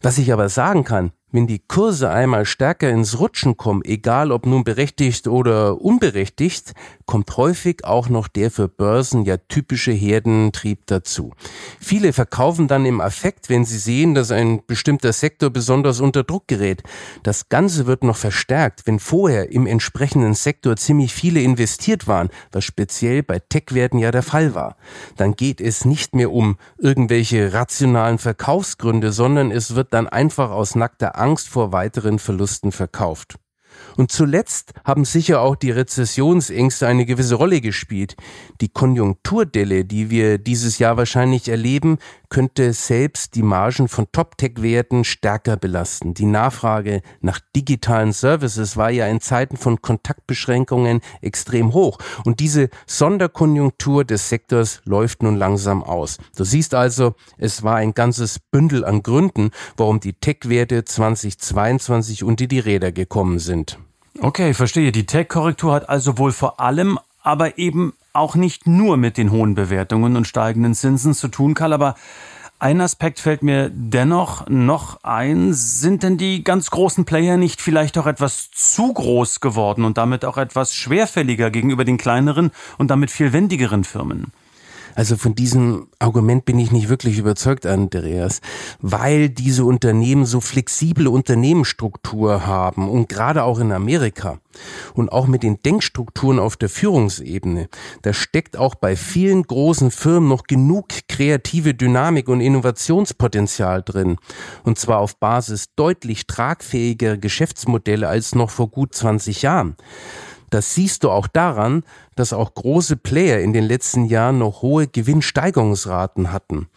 Was 0.00 0.18
ich 0.18 0.32
aber 0.32 0.48
sagen 0.48 0.84
kann, 0.84 1.12
wenn 1.36 1.46
die 1.46 1.60
Kurse 1.60 2.08
einmal 2.10 2.46
stärker 2.46 2.88
ins 2.88 3.20
Rutschen 3.20 3.58
kommen, 3.58 3.82
egal 3.84 4.32
ob 4.32 4.46
nun 4.46 4.64
berechtigt 4.64 5.28
oder 5.28 5.78
unberechtigt, 5.80 6.72
kommt 7.06 7.36
häufig 7.36 7.84
auch 7.84 8.08
noch 8.08 8.28
der 8.28 8.50
für 8.50 8.68
Börsen 8.68 9.24
ja 9.24 9.36
typische 9.36 9.92
Herdentrieb 9.92 10.86
dazu. 10.86 11.32
Viele 11.80 12.12
verkaufen 12.12 12.68
dann 12.68 12.84
im 12.84 13.00
Affekt, 13.00 13.48
wenn 13.48 13.64
sie 13.64 13.78
sehen, 13.78 14.14
dass 14.14 14.30
ein 14.30 14.62
bestimmter 14.66 15.12
Sektor 15.12 15.50
besonders 15.50 16.00
unter 16.00 16.24
Druck 16.24 16.48
gerät. 16.48 16.82
Das 17.22 17.48
Ganze 17.48 17.86
wird 17.86 18.02
noch 18.02 18.16
verstärkt, 18.16 18.82
wenn 18.86 18.98
vorher 18.98 19.52
im 19.52 19.66
entsprechenden 19.66 20.34
Sektor 20.34 20.76
ziemlich 20.76 21.14
viele 21.14 21.40
investiert 21.40 22.08
waren, 22.08 22.28
was 22.52 22.64
speziell 22.64 23.22
bei 23.22 23.38
Tech-Werten 23.38 23.98
ja 23.98 24.10
der 24.10 24.22
Fall 24.22 24.54
war. 24.54 24.76
Dann 25.16 25.34
geht 25.34 25.60
es 25.60 25.84
nicht 25.84 26.14
mehr 26.14 26.32
um 26.32 26.58
irgendwelche 26.78 27.52
rationalen 27.52 28.18
Verkaufsgründe, 28.18 29.12
sondern 29.12 29.50
es 29.50 29.74
wird 29.74 29.94
dann 29.94 30.08
einfach 30.08 30.50
aus 30.50 30.74
nackter 30.74 31.18
Angst 31.18 31.48
vor 31.48 31.72
weiteren 31.72 32.18
Verlusten 32.18 32.72
verkauft. 32.72 33.38
Und 33.96 34.12
zuletzt 34.12 34.72
haben 34.84 35.04
sicher 35.04 35.40
auch 35.40 35.56
die 35.56 35.70
Rezessionsängste 35.70 36.86
eine 36.86 37.06
gewisse 37.06 37.36
Rolle 37.36 37.60
gespielt. 37.60 38.16
Die 38.60 38.68
Konjunkturdelle, 38.68 39.84
die 39.84 40.10
wir 40.10 40.38
dieses 40.38 40.78
Jahr 40.78 40.96
wahrscheinlich 40.96 41.48
erleben, 41.48 41.98
könnte 42.28 42.72
selbst 42.72 43.34
die 43.34 43.42
Margen 43.42 43.88
von 43.88 44.06
Top-Tech-Werten 44.12 45.04
stärker 45.04 45.56
belasten. 45.56 46.14
Die 46.14 46.26
Nachfrage 46.26 47.02
nach 47.20 47.40
digitalen 47.54 48.12
Services 48.12 48.76
war 48.76 48.90
ja 48.90 49.06
in 49.06 49.20
Zeiten 49.20 49.56
von 49.56 49.80
Kontaktbeschränkungen 49.80 51.00
extrem 51.22 51.72
hoch. 51.72 51.98
Und 52.24 52.40
diese 52.40 52.68
Sonderkonjunktur 52.86 54.04
des 54.04 54.28
Sektors 54.28 54.80
läuft 54.84 55.22
nun 55.22 55.36
langsam 55.36 55.82
aus. 55.82 56.18
Du 56.36 56.44
siehst 56.44 56.74
also, 56.74 57.14
es 57.38 57.62
war 57.62 57.76
ein 57.76 57.94
ganzes 57.94 58.38
Bündel 58.38 58.84
an 58.84 59.02
Gründen, 59.02 59.50
warum 59.76 60.00
die 60.00 60.14
Tech-Werte 60.14 60.84
2022 60.84 62.24
unter 62.24 62.46
die 62.46 62.58
Räder 62.58 62.92
gekommen 62.92 63.38
sind. 63.38 63.78
Okay, 64.20 64.54
verstehe. 64.54 64.92
Die 64.92 65.06
Tech-Korrektur 65.06 65.72
hat 65.74 65.88
also 65.88 66.18
wohl 66.18 66.32
vor 66.32 66.60
allem, 66.60 66.98
aber 67.22 67.58
eben 67.58 67.92
auch 68.12 68.34
nicht 68.34 68.66
nur 68.66 68.96
mit 68.96 69.18
den 69.18 69.30
hohen 69.30 69.54
Bewertungen 69.54 70.16
und 70.16 70.26
steigenden 70.26 70.74
Zinsen 70.74 71.12
zu 71.12 71.28
tun, 71.28 71.54
Karl, 71.54 71.72
aber 71.72 71.96
Ein 72.58 72.80
Aspekt 72.80 73.20
fällt 73.20 73.42
mir 73.42 73.70
dennoch 73.70 74.48
noch 74.48 75.04
ein. 75.04 75.52
Sind 75.52 76.02
denn 76.02 76.16
die 76.16 76.42
ganz 76.42 76.70
großen 76.70 77.04
Player 77.04 77.36
nicht 77.36 77.60
vielleicht 77.60 77.98
auch 77.98 78.06
etwas 78.06 78.50
zu 78.50 78.94
groß 78.94 79.40
geworden 79.40 79.84
und 79.84 79.98
damit 79.98 80.24
auch 80.24 80.38
etwas 80.38 80.74
schwerfälliger 80.74 81.50
gegenüber 81.50 81.84
den 81.84 81.98
kleineren 81.98 82.52
und 82.78 82.90
damit 82.90 83.10
viel 83.10 83.34
wendigeren 83.34 83.84
Firmen? 83.84 84.32
Also 84.96 85.16
von 85.18 85.34
diesem 85.34 85.88
Argument 85.98 86.46
bin 86.46 86.58
ich 86.58 86.72
nicht 86.72 86.88
wirklich 86.88 87.18
überzeugt, 87.18 87.66
Andreas, 87.66 88.40
weil 88.80 89.28
diese 89.28 89.66
Unternehmen 89.66 90.24
so 90.24 90.40
flexible 90.40 91.06
Unternehmensstruktur 91.06 92.46
haben 92.46 92.88
und 92.88 93.08
gerade 93.10 93.44
auch 93.44 93.58
in 93.58 93.72
Amerika 93.72 94.40
und 94.94 95.12
auch 95.12 95.26
mit 95.26 95.42
den 95.42 95.62
Denkstrukturen 95.62 96.38
auf 96.38 96.56
der 96.56 96.70
Führungsebene, 96.70 97.68
da 98.02 98.14
steckt 98.14 98.56
auch 98.56 98.74
bei 98.74 98.96
vielen 98.96 99.42
großen 99.42 99.90
Firmen 99.90 100.30
noch 100.30 100.44
genug 100.44 100.88
kreative 101.08 101.74
Dynamik 101.74 102.28
und 102.28 102.40
Innovationspotenzial 102.40 103.82
drin. 103.82 104.16
Und 104.64 104.78
zwar 104.78 105.00
auf 105.00 105.18
Basis 105.18 105.74
deutlich 105.76 106.26
tragfähiger 106.26 107.18
Geschäftsmodelle 107.18 108.08
als 108.08 108.34
noch 108.34 108.48
vor 108.48 108.70
gut 108.70 108.94
20 108.94 109.42
Jahren. 109.42 109.76
Das 110.50 110.74
siehst 110.74 111.04
du 111.04 111.10
auch 111.10 111.26
daran, 111.26 111.84
dass 112.14 112.32
auch 112.32 112.54
große 112.54 112.96
Player 112.96 113.40
in 113.40 113.52
den 113.52 113.64
letzten 113.64 114.04
Jahren 114.04 114.38
noch 114.38 114.62
hohe 114.62 114.86
Gewinnsteigerungsraten 114.86 116.32
hatten. 116.32 116.68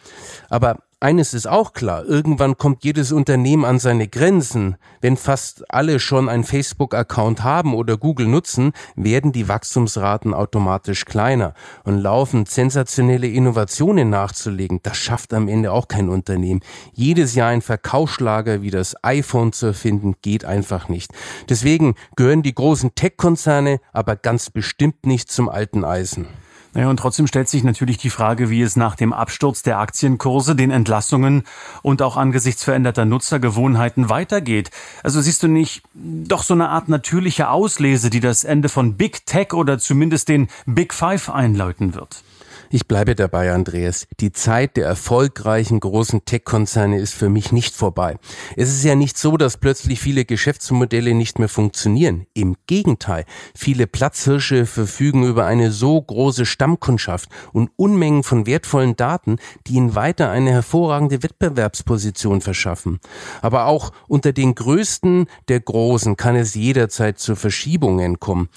Aber 0.49 0.79
eines 1.01 1.33
ist 1.33 1.47
auch 1.47 1.71
klar, 1.71 2.03
irgendwann 2.03 2.57
kommt 2.57 2.83
jedes 2.83 3.13
Unternehmen 3.13 3.63
an 3.63 3.79
seine 3.79 4.09
Grenzen. 4.09 4.75
Wenn 4.99 5.15
fast 5.15 5.63
alle 5.71 5.99
schon 5.99 6.27
einen 6.27 6.43
Facebook-Account 6.43 7.41
haben 7.43 7.73
oder 7.73 7.95
Google 7.95 8.27
nutzen, 8.27 8.73
werden 8.95 9.31
die 9.31 9.47
Wachstumsraten 9.47 10.33
automatisch 10.33 11.05
kleiner 11.05 11.53
und 11.85 11.99
laufen 11.99 12.45
sensationelle 12.45 13.27
Innovationen 13.27 14.09
nachzulegen. 14.09 14.81
Das 14.83 14.97
schafft 14.97 15.33
am 15.33 15.47
Ende 15.47 15.71
auch 15.71 15.87
kein 15.87 16.09
Unternehmen. 16.09 16.59
Jedes 16.93 17.33
Jahr 17.33 17.49
ein 17.49 17.61
Verkaufsschlager 17.61 18.61
wie 18.61 18.71
das 18.71 19.01
iPhone 19.01 19.53
zu 19.53 19.67
erfinden, 19.67 20.15
geht 20.21 20.43
einfach 20.43 20.89
nicht. 20.89 21.11
Deswegen 21.47 21.95
gehören 22.17 22.43
die 22.43 22.55
großen 22.55 22.93
Tech-Konzerne 22.95 23.79
aber 23.93 24.17
ganz 24.17 24.49
bestimmt 24.49 25.05
nicht 25.05 25.31
zum 25.31 25.47
alten 25.47 25.85
Eisen. 25.85 26.27
Naja, 26.73 26.89
und 26.89 26.97
trotzdem 26.97 27.25
stellt 27.25 27.49
sich 27.49 27.63
natürlich 27.63 27.97
die 27.97 28.11
Frage, 28.11 28.49
wie 28.49 28.61
es 28.61 28.75
nach 28.75 28.95
dem 28.95 29.11
Absturz 29.11 29.63
der 29.63 29.79
Aktienkurse, 29.79 30.55
den 30.55 30.69
Entlassungen 30.69 31.43
und 31.81 32.01
auch 32.01 32.15
angesichts 32.15 32.63
veränderter 32.63 33.05
Nutzergewohnheiten 33.05 34.09
weitergeht. 34.09 34.69
Also 35.01 35.19
siehst 35.19 35.41
du 35.41 35.47
nicht 35.47 35.81
doch 35.93 36.43
so 36.43 36.53
eine 36.53 36.69
Art 36.69 36.87
natürliche 36.87 37.49
Auslese, 37.49 38.09
die 38.09 38.19
das 38.19 38.43
Ende 38.43 38.69
von 38.69 38.97
Big 38.97 39.25
Tech 39.25 39.53
oder 39.53 39.79
zumindest 39.79 40.29
den 40.29 40.47
Big 40.67 40.93
Five 40.93 41.29
einläuten 41.29 41.95
wird? 41.95 42.23
Ich 42.71 42.87
bleibe 42.87 43.15
dabei, 43.15 43.51
Andreas. 43.51 44.05
Die 44.19 44.31
Zeit 44.31 44.77
der 44.77 44.85
erfolgreichen 44.85 45.79
großen 45.79 46.25
Tech-Konzerne 46.25 46.99
ist 46.99 47.15
für 47.15 47.27
mich 47.27 47.51
nicht 47.51 47.73
vorbei. 47.73 48.19
Es 48.57 48.69
ist 48.69 48.83
ja 48.83 48.93
nicht 48.93 49.17
so, 49.17 49.37
dass 49.37 49.57
plötzlich 49.57 49.99
viele 49.99 50.23
Geschäftsmodelle 50.23 51.15
nicht 51.15 51.39
mehr 51.39 51.49
funktionieren. 51.49 52.27
Im 52.35 52.55
Gegenteil. 52.67 53.25
Viele 53.55 53.87
Platzhirsche 53.87 54.67
verfügen 54.67 55.23
über 55.23 55.47
eine 55.47 55.71
so 55.71 55.99
große 55.99 56.45
Stammkundschaft 56.45 57.29
und 57.53 57.71
Unmengen 57.75 58.21
von 58.21 58.45
wertvollen 58.45 58.95
Daten, 58.95 59.37
die 59.65 59.73
ihnen 59.73 59.95
weiter 59.95 60.29
eine 60.29 60.51
hervorragende 60.51 61.23
Wettbewerbsposition 61.23 62.41
verschaffen. 62.41 62.99
Aber 63.41 63.65
auch 63.65 63.91
unter 64.07 64.31
den 64.31 64.53
größten 64.53 65.25
der 65.47 65.59
Großen 65.59 66.17
kann 66.17 66.35
es 66.35 66.53
jederzeit 66.53 67.17
zu 67.17 67.35
Verschiebungen 67.35 68.19
kommen. 68.19 68.49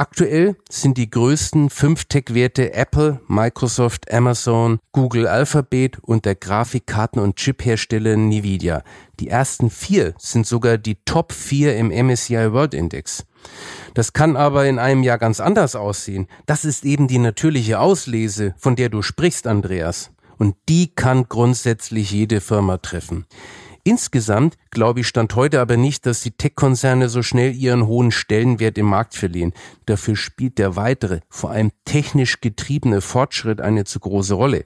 Aktuell 0.00 0.56
sind 0.70 0.96
die 0.96 1.10
größten 1.10 1.68
fünf 1.68 2.06
Tech-Werte 2.06 2.72
Apple, 2.72 3.20
Microsoft, 3.28 4.10
Amazon, 4.10 4.78
Google 4.92 5.26
Alphabet 5.26 5.98
und 6.00 6.24
der 6.24 6.36
Grafikkarten- 6.36 7.20
und 7.20 7.36
Chiphersteller 7.36 8.14
Nvidia. 8.14 8.82
Die 9.20 9.28
ersten 9.28 9.68
vier 9.68 10.14
sind 10.16 10.46
sogar 10.46 10.78
die 10.78 10.96
Top 11.04 11.34
4 11.34 11.76
im 11.76 11.90
MSCI 11.90 12.50
World 12.50 12.72
Index. 12.72 13.26
Das 13.92 14.14
kann 14.14 14.38
aber 14.38 14.64
in 14.64 14.78
einem 14.78 15.02
Jahr 15.02 15.18
ganz 15.18 15.38
anders 15.38 15.76
aussehen. 15.76 16.28
Das 16.46 16.64
ist 16.64 16.86
eben 16.86 17.06
die 17.06 17.18
natürliche 17.18 17.78
Auslese, 17.78 18.54
von 18.56 18.76
der 18.76 18.88
du 18.88 19.02
sprichst, 19.02 19.46
Andreas. 19.46 20.12
Und 20.38 20.56
die 20.70 20.94
kann 20.94 21.28
grundsätzlich 21.28 22.10
jede 22.10 22.40
Firma 22.40 22.78
treffen. 22.78 23.26
Insgesamt, 23.82 24.56
glaube 24.70 25.00
ich, 25.00 25.08
stand 25.08 25.34
heute 25.34 25.60
aber 25.60 25.76
nicht, 25.76 26.04
dass 26.04 26.20
die 26.20 26.32
Tech-Konzerne 26.32 27.08
so 27.08 27.22
schnell 27.22 27.54
ihren 27.54 27.86
hohen 27.86 28.10
Stellenwert 28.10 28.76
im 28.76 28.86
Markt 28.86 29.14
verlieren. 29.14 29.52
Dafür 29.86 30.16
spielt 30.16 30.58
der 30.58 30.76
weitere, 30.76 31.20
vor 31.28 31.50
allem 31.50 31.72
technisch 31.84 32.40
getriebene 32.40 33.00
Fortschritt 33.00 33.60
eine 33.60 33.84
zu 33.84 34.00
große 34.00 34.34
Rolle. 34.34 34.64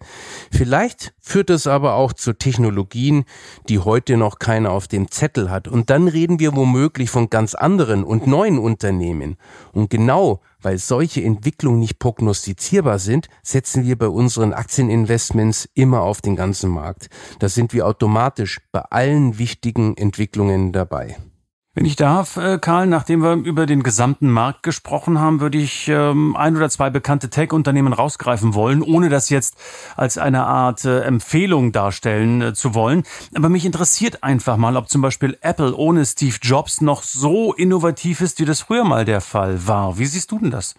Vielleicht 0.51 1.15
führt 1.21 1.51
es 1.51 1.67
aber 1.67 1.95
auch 1.95 2.13
zu 2.13 2.33
Technologien, 2.33 3.25
die 3.69 3.79
heute 3.79 4.17
noch 4.17 4.39
keiner 4.39 4.73
auf 4.73 4.89
dem 4.89 5.11
Zettel 5.11 5.51
hat. 5.51 5.69
Und 5.69 5.91
dann 5.91 6.09
reden 6.09 6.41
wir 6.41 6.57
womöglich 6.57 7.11
von 7.11 7.31
ganz 7.31 7.55
anderen 7.55 8.05
und 8.05 8.27
neuen 8.27 8.59
Unternehmen. 8.59 9.37
Und 9.73 9.91
genau 9.91 10.41
weil 10.65 10.79
solche 10.79 11.23
Entwicklungen 11.23 11.81
nicht 11.81 11.99
prognostizierbar 11.99 12.99
sind, 12.99 13.29
setzen 13.43 13.85
wir 13.85 13.97
bei 13.97 14.09
unseren 14.09 14.53
Aktieninvestments 14.53 15.69
immer 15.75 16.01
auf 16.01 16.21
den 16.21 16.37
ganzen 16.37 16.71
Markt. 16.71 17.09
Da 17.39 17.49
sind 17.49 17.73
wir 17.73 17.87
automatisch 17.87 18.61
bei 18.73 18.81
allen 18.81 19.39
wichtigen 19.39 19.97
Entwicklungen 19.97 20.73
dabei. 20.73 21.17
Wenn 21.77 21.87
ich 21.87 21.97
darf, 21.97 22.37
äh, 22.37 22.59
Karl, 22.61 22.87
nachdem 22.87 23.21
wir 23.21 23.33
über 23.33 23.67
den 23.67 23.83
gesamten 23.83 24.31
Markt 24.31 24.63
gesprochen 24.63 25.19
haben, 25.19 25.41
würde 25.41 25.59
ich 25.59 25.89
ähm, 25.89 26.37
ein 26.37 26.57
oder 26.57 26.71
zwei 26.71 26.89
bekannte 26.89 27.31
Tech-Unternehmen 27.31 27.93
rausgreifen 27.93 28.55
wollen, 28.55 28.81
ohne 28.81 29.09
das 29.09 29.29
jetzt 29.29 29.57
als 29.97 30.17
eine 30.17 30.47
Art 30.47 30.85
äh, 30.85 31.01
Empfehlung 31.01 31.73
darstellen 31.73 32.41
äh, 32.43 32.55
zu 32.55 32.75
wollen. 32.77 33.03
Aber 33.35 33.49
mich 33.49 33.65
interessiert 33.65 34.23
einfach 34.23 34.57
mal, 34.57 34.77
ob 34.77 34.89
zum 34.89 35.03
Beispiel 35.03 35.37
Apple 35.41 35.75
ohne 35.75 36.07
Steve 36.07 36.37
Jobs 36.41 36.81
noch 36.81 37.03
so 37.03 37.53
innovativ 37.53 38.21
ist, 38.21 38.39
wie 38.39 38.45
das 38.45 38.61
früher 38.61 38.85
mal 38.85 39.05
der 39.05 39.21
Fall 39.21 39.67
war. 39.67 39.99
Wie 39.99 40.07
siehst 40.07 40.31
du 40.31 40.39
denn 40.39 40.53
das? 40.53 40.77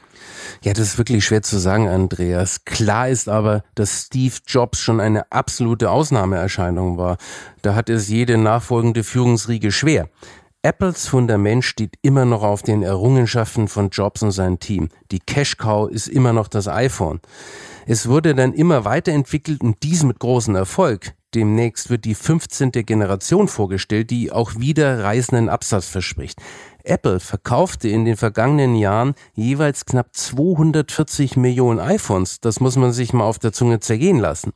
Ja, 0.62 0.72
das 0.72 0.88
ist 0.88 0.98
wirklich 0.98 1.26
schwer 1.26 1.42
zu 1.42 1.58
sagen, 1.58 1.90
Andreas. 1.90 2.64
Klar 2.64 3.10
ist 3.10 3.28
aber, 3.28 3.66
dass 3.76 4.04
Steve 4.04 4.36
Jobs 4.48 4.80
schon 4.80 5.02
eine 5.02 5.30
absolute 5.30 5.92
Ausnahmeerscheinung 5.92 6.98
war. 6.98 7.18
Da 7.64 7.76
hat 7.76 7.90
es 7.90 8.08
jede 8.08 8.38
nachfolgende 8.38 9.04
Führungsriege 9.04 9.74
schwer. 9.74 10.08
Apples 10.66 11.08
Fundament 11.08 11.64
steht 11.64 11.94
immer 12.02 12.26
noch 12.26 12.42
auf 12.42 12.64
den 12.64 12.82
Errungenschaften 12.82 13.68
von 13.68 13.92
Jobs 13.92 14.24
und 14.24 14.32
seinem 14.32 14.58
Team. 14.58 14.90
Die 15.12 15.20
Cash 15.20 15.58
Cow 15.58 15.88
ist 15.88 16.08
immer 16.08 16.34
noch 16.34 16.48
das 16.48 16.68
iPhone. 16.68 17.20
Es 17.86 18.10
wurde 18.10 18.34
dann 18.34 18.52
immer 18.52 18.84
weiterentwickelt 18.84 19.62
und 19.62 19.84
dies 19.84 20.02
mit 20.02 20.18
großem 20.18 20.56
Erfolg. 20.56 21.14
Demnächst 21.36 21.90
wird 21.90 22.06
die 22.06 22.16
15. 22.16 22.72
Generation 22.72 23.50
vorgestellt, 23.50 24.10
die 24.10 24.32
auch 24.32 24.56
wieder 24.58 25.04
reißenden 25.04 25.50
Absatz 25.50 25.86
verspricht. 25.86 26.42
Apple 26.86 27.20
verkaufte 27.20 27.90
in 27.90 28.06
den 28.06 28.16
vergangenen 28.16 28.76
Jahren 28.76 29.16
jeweils 29.34 29.86
knapp 29.86 30.16
240 30.16 31.36
Millionen 31.36 31.82
iPhones. 31.82 32.40
Das 32.40 32.62
muss 32.62 32.78
man 32.78 32.94
sich 32.94 33.12
mal 33.12 33.26
auf 33.26 33.38
der 33.38 33.52
Zunge 33.52 33.82
zergehen 33.82 34.20
lassen. 34.20 34.54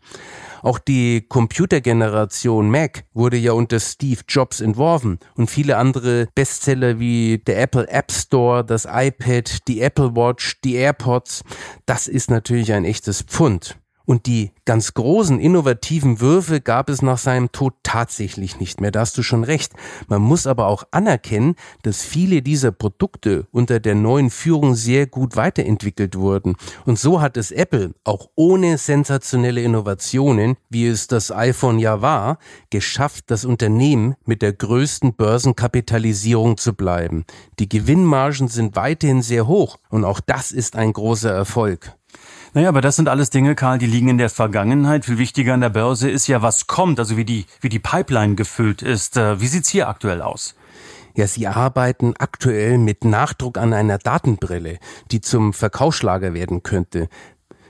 Auch 0.61 0.79
die 0.79 1.25
Computergeneration 1.27 2.69
Mac 2.69 3.03
wurde 3.13 3.35
ja 3.35 3.51
unter 3.51 3.81
Steve 3.81 4.21
Jobs 4.25 4.61
entworfen 4.61 5.19
und 5.35 5.49
viele 5.49 5.75
andere 5.75 6.29
Bestseller 6.33 6.97
wie 6.97 7.39
der 7.45 7.61
Apple 7.61 7.89
App 7.89 8.09
Store, 8.09 8.63
das 8.63 8.85
iPad, 8.89 9.67
die 9.67 9.81
Apple 9.81 10.15
Watch, 10.15 10.61
die 10.61 10.75
AirPods, 10.75 11.43
das 11.85 12.07
ist 12.07 12.31
natürlich 12.31 12.71
ein 12.71 12.85
echtes 12.85 13.21
Pfund. 13.21 13.77
Und 14.09 14.25
die 14.25 14.53
ganz 14.65 14.95
großen 14.95 15.39
innovativen 15.39 16.19
Würfe 16.19 16.61
gab 16.61 16.89
es 16.89 17.03
nach 17.03 17.19
seinem 17.19 17.51
Tod 17.51 17.75
tatsächlich 17.83 18.59
nicht 18.59 18.81
mehr. 18.81 18.89
Da 18.89 19.01
hast 19.01 19.15
du 19.19 19.21
schon 19.21 19.43
recht. 19.43 19.73
Man 20.07 20.23
muss 20.23 20.47
aber 20.47 20.65
auch 20.65 20.83
anerkennen, 20.89 21.53
dass 21.83 22.01
viele 22.01 22.41
dieser 22.41 22.71
Produkte 22.71 23.45
unter 23.51 23.79
der 23.79 23.93
neuen 23.93 24.31
Führung 24.31 24.73
sehr 24.73 25.05
gut 25.05 25.35
weiterentwickelt 25.35 26.15
wurden. 26.15 26.55
Und 26.87 26.97
so 26.97 27.21
hat 27.21 27.37
es 27.37 27.51
Apple 27.51 27.93
auch 28.03 28.31
ohne 28.33 28.79
sensationelle 28.79 29.61
Innovationen, 29.61 30.57
wie 30.71 30.87
es 30.87 31.05
das 31.05 31.31
iPhone 31.31 31.77
ja 31.77 32.01
war, 32.01 32.39
geschafft, 32.71 33.25
das 33.27 33.45
Unternehmen 33.45 34.15
mit 34.25 34.41
der 34.41 34.53
größten 34.53 35.13
Börsenkapitalisierung 35.13 36.57
zu 36.57 36.73
bleiben. 36.73 37.25
Die 37.59 37.69
Gewinnmargen 37.69 38.47
sind 38.47 38.75
weiterhin 38.75 39.21
sehr 39.21 39.45
hoch 39.45 39.77
und 39.91 40.03
auch 40.03 40.19
das 40.19 40.51
ist 40.51 40.75
ein 40.75 40.93
großer 40.93 41.31
Erfolg. 41.31 41.98
Naja, 42.53 42.69
aber 42.69 42.81
das 42.81 42.95
sind 42.95 43.07
alles 43.07 43.29
Dinge, 43.29 43.53
Karl, 43.53 43.77
die 43.77 43.85
liegen 43.85 44.09
in 44.09 44.17
der 44.17 44.29
Vergangenheit. 44.29 45.05
Viel 45.05 45.19
wichtiger 45.19 45.53
an 45.53 45.61
der 45.61 45.69
Börse 45.69 46.09
ist 46.09 46.27
ja, 46.27 46.41
was 46.41 46.65
kommt, 46.65 46.99
also 46.99 47.15
wie 47.15 47.25
die, 47.25 47.45
wie 47.61 47.69
die 47.69 47.79
Pipeline 47.79 48.33
gefüllt 48.33 48.81
ist. 48.81 49.17
Äh, 49.17 49.39
wie 49.39 49.47
sieht's 49.47 49.69
hier 49.69 49.87
aktuell 49.87 50.23
aus? 50.23 50.55
Ja, 51.15 51.27
sie 51.27 51.47
arbeiten 51.47 52.15
aktuell 52.17 52.77
mit 52.77 53.05
Nachdruck 53.05 53.57
an 53.57 53.73
einer 53.73 53.99
Datenbrille, 53.99 54.79
die 55.11 55.21
zum 55.21 55.53
Verkaufsschlager 55.53 56.33
werden 56.33 56.63
könnte. 56.63 57.07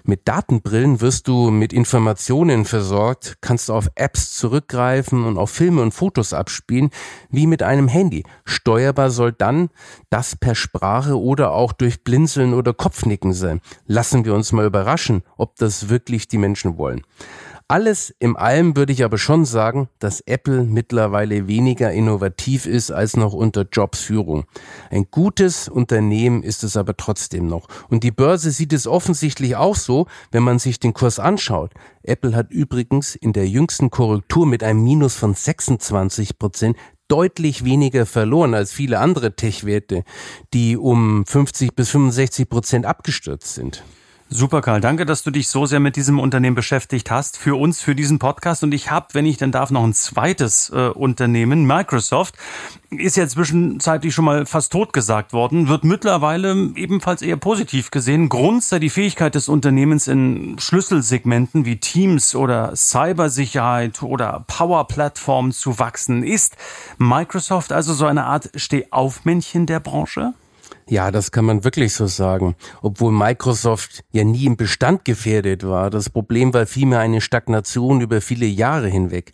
Mit 0.04 0.28
Datenbrillen 0.28 1.02
wirst 1.02 1.28
du 1.28 1.52
mit 1.52 1.74
Informationen 1.74 2.66
versorgt, 2.66 3.38
kannst 3.42 3.70
auf 3.70 3.90
Apps 3.96 4.34
zurückgreifen 4.36 5.26
und 5.26 5.38
auf 5.38 5.52
Filme 5.52 5.82
und 5.82 5.94
Fotos 5.94 6.34
abspielen, 6.34 6.90
wie 7.30 7.48
mit 7.48 7.64
einem 7.64 7.88
Handy. 7.88 8.24
Steuerbar 8.46 9.12
soll 9.12 9.32
dann 9.32 9.70
das 10.10 10.36
per 10.36 10.56
Sprache 10.56 11.20
oder 11.20 11.52
auch 11.52 11.74
durch 11.74 12.04
Blinzeln 12.04 12.54
oder 12.54 12.74
Kopfnicken 12.74 13.34
sein. 13.34 13.62
Lassen 13.86 14.26
wir 14.26 14.34
uns 14.34 14.52
mal 14.52 14.66
überraschen, 14.66 15.24
ob 15.38 15.56
das 15.58 15.90
wirklich 15.90 16.28
die 16.28 16.38
Menschen 16.38 16.78
wollen. 16.78 17.02
Alles 17.72 18.12
im 18.18 18.36
allem 18.36 18.76
würde 18.76 18.92
ich 18.92 19.04
aber 19.04 19.20
schon 19.20 19.46
sagen, 19.46 19.90
dass 20.00 20.22
Apple 20.22 20.64
mittlerweile 20.64 21.48
weniger 21.48 21.92
innovativ 21.92 22.66
ist 22.66 22.90
als 22.90 23.16
noch 23.16 23.34
unter 23.34 23.68
Jobs 23.72 24.02
Führung. 24.02 24.46
Ein 24.90 25.06
gutes 25.12 25.70
Unternehmen 25.70 26.42
ist 26.42 26.64
es 26.64 26.76
aber 26.76 26.98
trotzdem 26.98 27.46
noch. 27.46 27.68
Und 27.88 28.04
die 28.04 28.10
Börse 28.10 28.50
sieht 28.50 28.74
es 28.74 28.88
offensichtlich 28.88 29.56
auch 29.56 29.76
so, 29.76 30.08
wenn 30.32 30.42
man 30.42 30.58
sich 30.58 30.80
den 30.80 30.96
Kurs 30.96 31.20
anschaut. 31.20 31.72
Apple 32.02 32.36
hat 32.36 32.50
übrigens 32.50 33.14
in 33.14 33.34
der 33.34 33.48
jüngsten 33.48 33.92
Korrektur 33.92 34.48
mit 34.48 34.64
einem 34.64 34.84
Minus 34.84 35.14
von 35.14 35.36
26 35.36 36.40
Prozent 36.40 36.76
deutlich 37.08 37.66
weniger 37.66 38.08
verloren 38.08 38.56
als 38.56 38.74
viele 38.74 38.98
andere 38.98 39.36
Tech-Werte, 39.36 40.06
die 40.56 40.76
um 40.76 41.24
50 41.24 41.76
bis 41.76 41.92
65 41.92 42.50
Prozent 42.50 42.88
abgestürzt 42.88 43.54
sind. 43.54 43.84
Super, 44.32 44.62
Karl. 44.62 44.80
Danke, 44.80 45.08
dass 45.08 45.24
du 45.24 45.32
dich 45.32 45.48
so 45.48 45.66
sehr 45.66 45.80
mit 45.80 45.96
diesem 45.96 46.20
Unternehmen 46.20 46.56
beschäftigt 46.56 47.10
hast. 47.10 47.36
Für 47.36 47.60
uns, 47.60 47.82
für 47.82 47.96
diesen 47.96 48.20
Podcast. 48.20 48.62
Und 48.62 48.76
ich 48.76 48.92
habe, 48.92 49.08
wenn 49.14 49.26
ich 49.26 49.38
denn 49.38 49.52
darf, 49.52 49.72
noch 49.72 49.84
ein 49.84 49.96
zweites 49.96 50.70
äh, 50.70 50.90
Unternehmen. 50.90 51.66
Microsoft 51.66 52.36
ist 52.92 53.18
ja 53.18 53.28
zwischenzeitlich 53.28 54.14
schon 54.14 54.26
mal 54.26 54.46
fast 54.46 54.72
tot 54.72 54.94
gesagt 54.94 55.34
worden, 55.34 55.68
wird 55.68 55.84
mittlerweile 55.84 56.52
ebenfalls 56.76 57.24
eher 57.24 57.38
positiv 57.38 57.90
gesehen. 57.90 58.30
Grund 58.30 58.64
sei 58.64 58.78
die 58.78 58.92
Fähigkeit 58.92 59.34
des 59.34 59.50
Unternehmens 59.50 60.08
in 60.08 60.60
Schlüsselsegmenten 60.60 61.66
wie 61.66 61.78
Teams 61.78 62.36
oder 62.36 62.76
Cybersicherheit 62.76 64.04
oder 64.04 64.46
Power-Plattformen 64.46 65.54
zu 65.54 65.80
wachsen. 65.80 66.22
Ist 66.22 66.56
Microsoft 67.00 67.72
also 67.72 67.96
so 67.96 68.06
eine 68.06 68.26
Art 68.26 68.52
Stehaufmännchen 68.54 69.66
der 69.66 69.80
Branche? 69.80 70.36
Ja, 70.90 71.12
das 71.12 71.32
kann 71.32 71.46
man 71.46 71.64
wirklich 71.64 71.94
so 71.94 72.08
sagen. 72.08 72.56
Obwohl 72.82 73.12
Microsoft 73.12 74.04
ja 74.12 74.24
nie 74.24 74.46
im 74.46 74.58
Bestand 74.58 75.06
gefährdet 75.06 75.64
war. 75.64 75.92
Das 75.92 76.10
Problem 76.10 76.52
war 76.56 76.66
vielmehr 76.66 77.00
eine 77.00 77.22
Stagnation 77.22 78.02
über 78.02 78.22
viele 78.22 78.48
Jahre 78.48 78.88
hinweg. 78.88 79.32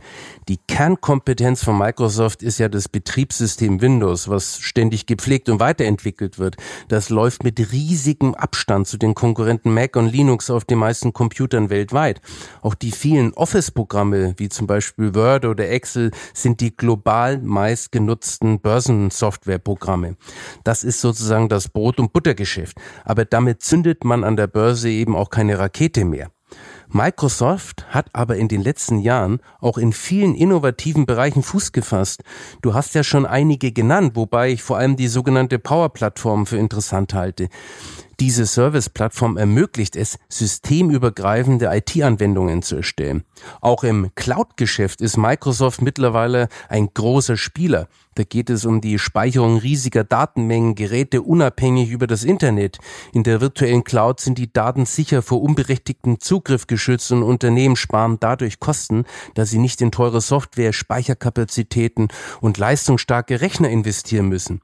Die 0.49 0.57
Kernkompetenz 0.57 1.63
von 1.63 1.77
Microsoft 1.77 2.43
ist 2.43 2.59
ja 2.59 2.67
das 2.67 2.89
Betriebssystem 2.89 3.79
Windows, 3.79 4.27
was 4.27 4.59
ständig 4.59 5.05
gepflegt 5.05 5.47
und 5.47 5.61
weiterentwickelt 5.61 6.39
wird. 6.39 6.57
Das 6.89 7.09
läuft 7.09 7.45
mit 7.45 7.71
riesigem 7.71 8.35
Abstand 8.35 8.87
zu 8.87 8.97
den 8.97 9.15
Konkurrenten 9.15 9.73
Mac 9.73 9.95
und 9.95 10.07
Linux 10.07 10.49
auf 10.49 10.65
den 10.65 10.79
meisten 10.79 11.13
Computern 11.13 11.69
weltweit. 11.69 12.19
Auch 12.63 12.75
die 12.75 12.91
vielen 12.91 13.33
Office-Programme, 13.33 14.33
wie 14.35 14.49
zum 14.49 14.67
Beispiel 14.67 15.15
Word 15.15 15.45
oder 15.45 15.69
Excel, 15.69 16.11
sind 16.33 16.59
die 16.59 16.75
global 16.75 17.37
meistgenutzten 17.37 18.59
Börsensoftwareprogramme. 18.59 20.17
Das 20.65 20.83
ist 20.83 20.99
sozusagen 20.99 21.44
sozusagen 21.45 21.49
das 21.49 21.69
Brot- 21.69 21.99
und 21.99 22.13
Buttergeschäft. 22.13 22.77
Aber 23.03 23.25
damit 23.25 23.61
zündet 23.61 24.03
man 24.03 24.23
an 24.23 24.35
der 24.35 24.47
Börse 24.47 24.89
eben 24.89 25.15
auch 25.15 25.29
keine 25.29 25.57
Rakete 25.59 26.05
mehr. 26.05 26.29
Microsoft 26.87 27.87
hat 27.89 28.09
aber 28.13 28.37
in 28.37 28.47
den 28.47 28.61
letzten 28.61 28.99
Jahren 28.99 29.39
auch 29.59 29.77
in 29.77 29.91
vielen 29.91 30.35
innovativen 30.35 31.05
Bereichen 31.05 31.43
Fuß 31.43 31.71
gefasst. 31.71 32.21
Du 32.61 32.73
hast 32.73 32.93
ja 32.93 33.03
schon 33.03 33.25
einige 33.25 33.71
genannt, 33.71 34.15
wobei 34.15 34.51
ich 34.51 34.61
vor 34.61 34.77
allem 34.77 34.95
die 34.95 35.07
sogenannte 35.07 35.59
Power-Plattform 35.59 36.45
für 36.45 36.57
interessant 36.57 37.13
halte. 37.13 37.49
Diese 38.19 38.45
Service-Plattform 38.45 39.37
ermöglicht 39.37 39.95
es, 39.95 40.17
systemübergreifende 40.29 41.69
IT-Anwendungen 41.71 42.61
zu 42.61 42.77
erstellen. 42.77 43.23
Auch 43.61 43.83
im 43.83 44.11
Cloud-Geschäft 44.15 45.01
ist 45.01 45.17
Microsoft 45.17 45.81
mittlerweile 45.81 46.47
ein 46.69 46.89
großer 46.93 47.35
Spieler. 47.35 47.87
Da 48.15 48.23
geht 48.23 48.49
es 48.49 48.63
um 48.63 48.79
die 48.79 48.97
Speicherung 48.97 49.57
riesiger 49.57 50.05
Datenmengen, 50.05 50.75
Geräte 50.75 51.21
unabhängig 51.21 51.91
über 51.91 52.07
das 52.07 52.23
Internet. 52.23 52.77
In 53.11 53.23
der 53.23 53.41
virtuellen 53.41 53.83
Cloud 53.83 54.21
sind 54.21 54.37
die 54.37 54.53
Daten 54.53 54.85
sicher 54.85 55.21
vor 55.21 55.41
unberechtigtem 55.41 56.21
Zugriff 56.21 56.67
geschützt 56.67 57.11
und 57.11 57.23
Unternehmen 57.23 57.75
sparen 57.75 58.17
dadurch 58.21 58.61
Kosten, 58.61 59.03
da 59.33 59.45
sie 59.45 59.57
nicht 59.57 59.81
in 59.81 59.91
teure 59.91 60.21
Software, 60.21 60.71
Speicherkapazitäten 60.71 62.07
und 62.39 62.57
leistungsstarke 62.57 63.41
Rechner 63.41 63.69
investieren 63.69 64.29
müssen. 64.29 64.61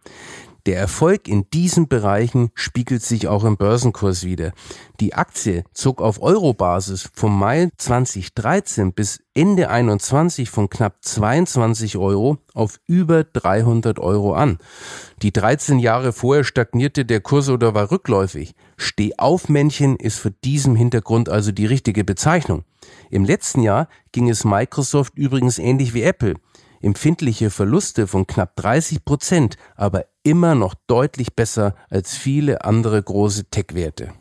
Der 0.67 0.77
Erfolg 0.77 1.27
in 1.27 1.49
diesen 1.49 1.87
Bereichen 1.87 2.51
spiegelt 2.53 3.01
sich 3.01 3.27
auch 3.27 3.43
im 3.43 3.57
Börsenkurs 3.57 4.23
wieder. 4.23 4.51
Die 4.99 5.15
Aktie 5.15 5.63
zog 5.73 6.01
auf 6.01 6.21
Eurobasis 6.21 7.09
vom 7.13 7.37
Mai 7.37 7.69
2013 7.77 8.93
bis 8.93 9.23
Ende 9.33 9.69
21 9.71 10.51
von 10.51 10.69
knapp 10.69 10.97
22 11.01 11.97
Euro 11.97 12.37
auf 12.53 12.79
über 12.85 13.23
300 13.23 13.97
Euro 13.97 14.33
an. 14.33 14.59
Die 15.23 15.33
13 15.33 15.79
Jahre 15.79 16.13
vorher 16.13 16.43
stagnierte 16.43 17.05
der 17.05 17.21
Kurs 17.21 17.49
oder 17.49 17.73
war 17.73 17.89
rückläufig. 17.89 18.53
Stehaufmännchen 18.77 19.95
ist 19.95 20.19
vor 20.19 20.31
diesem 20.43 20.75
Hintergrund 20.75 21.29
also 21.29 21.51
die 21.51 21.65
richtige 21.65 22.03
Bezeichnung. 22.03 22.65
Im 23.09 23.25
letzten 23.25 23.63
Jahr 23.63 23.87
ging 24.11 24.29
es 24.29 24.43
Microsoft 24.43 25.13
übrigens 25.15 25.57
ähnlich 25.57 25.93
wie 25.93 26.03
Apple 26.03 26.35
empfindliche 26.81 27.49
Verluste 27.49 28.07
von 28.07 28.27
knapp 28.27 28.55
30 28.55 29.05
Prozent, 29.05 29.57
aber 29.75 30.05
immer 30.23 30.55
noch 30.55 30.75
deutlich 30.87 31.35
besser 31.35 31.75
als 31.89 32.15
viele 32.15 32.63
andere 32.63 33.01
große 33.01 33.45
Tech-Werte. 33.49 34.13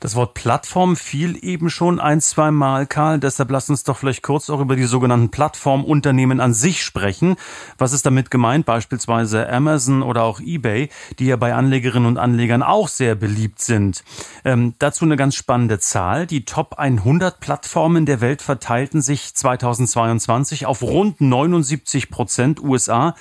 Das 0.00 0.14
Wort 0.16 0.34
Plattform 0.34 0.96
fiel 0.96 1.38
eben 1.42 1.70
schon 1.70 2.00
ein, 2.00 2.20
zwei 2.20 2.50
Mal, 2.50 2.86
Karl. 2.86 3.18
Deshalb 3.18 3.50
lass 3.50 3.70
uns 3.70 3.84
doch 3.84 3.96
vielleicht 3.96 4.22
kurz 4.22 4.50
auch 4.50 4.60
über 4.60 4.76
die 4.76 4.84
sogenannten 4.84 5.30
Plattformunternehmen 5.30 6.40
an 6.40 6.54
sich 6.54 6.82
sprechen. 6.82 7.36
Was 7.78 7.92
ist 7.92 8.04
damit 8.04 8.30
gemeint? 8.30 8.66
Beispielsweise 8.66 9.48
Amazon 9.48 10.02
oder 10.02 10.24
auch 10.24 10.40
eBay, 10.40 10.90
die 11.18 11.26
ja 11.26 11.36
bei 11.36 11.54
Anlegerinnen 11.54 12.08
und 12.08 12.18
Anlegern 12.18 12.62
auch 12.62 12.88
sehr 12.88 13.14
beliebt 13.14 13.60
sind. 13.60 14.04
Ähm, 14.44 14.74
dazu 14.78 15.04
eine 15.04 15.16
ganz 15.16 15.34
spannende 15.36 15.78
Zahl. 15.78 16.26
Die 16.26 16.44
Top 16.44 16.74
100 16.78 17.40
Plattformen 17.40 18.06
der 18.06 18.20
Welt 18.20 18.42
verteilten 18.42 19.00
sich 19.00 19.34
2022 19.34 20.66
auf 20.66 20.82
rund 20.82 21.20
79 21.20 22.10
Prozent 22.10 22.62
USA, 22.62 23.14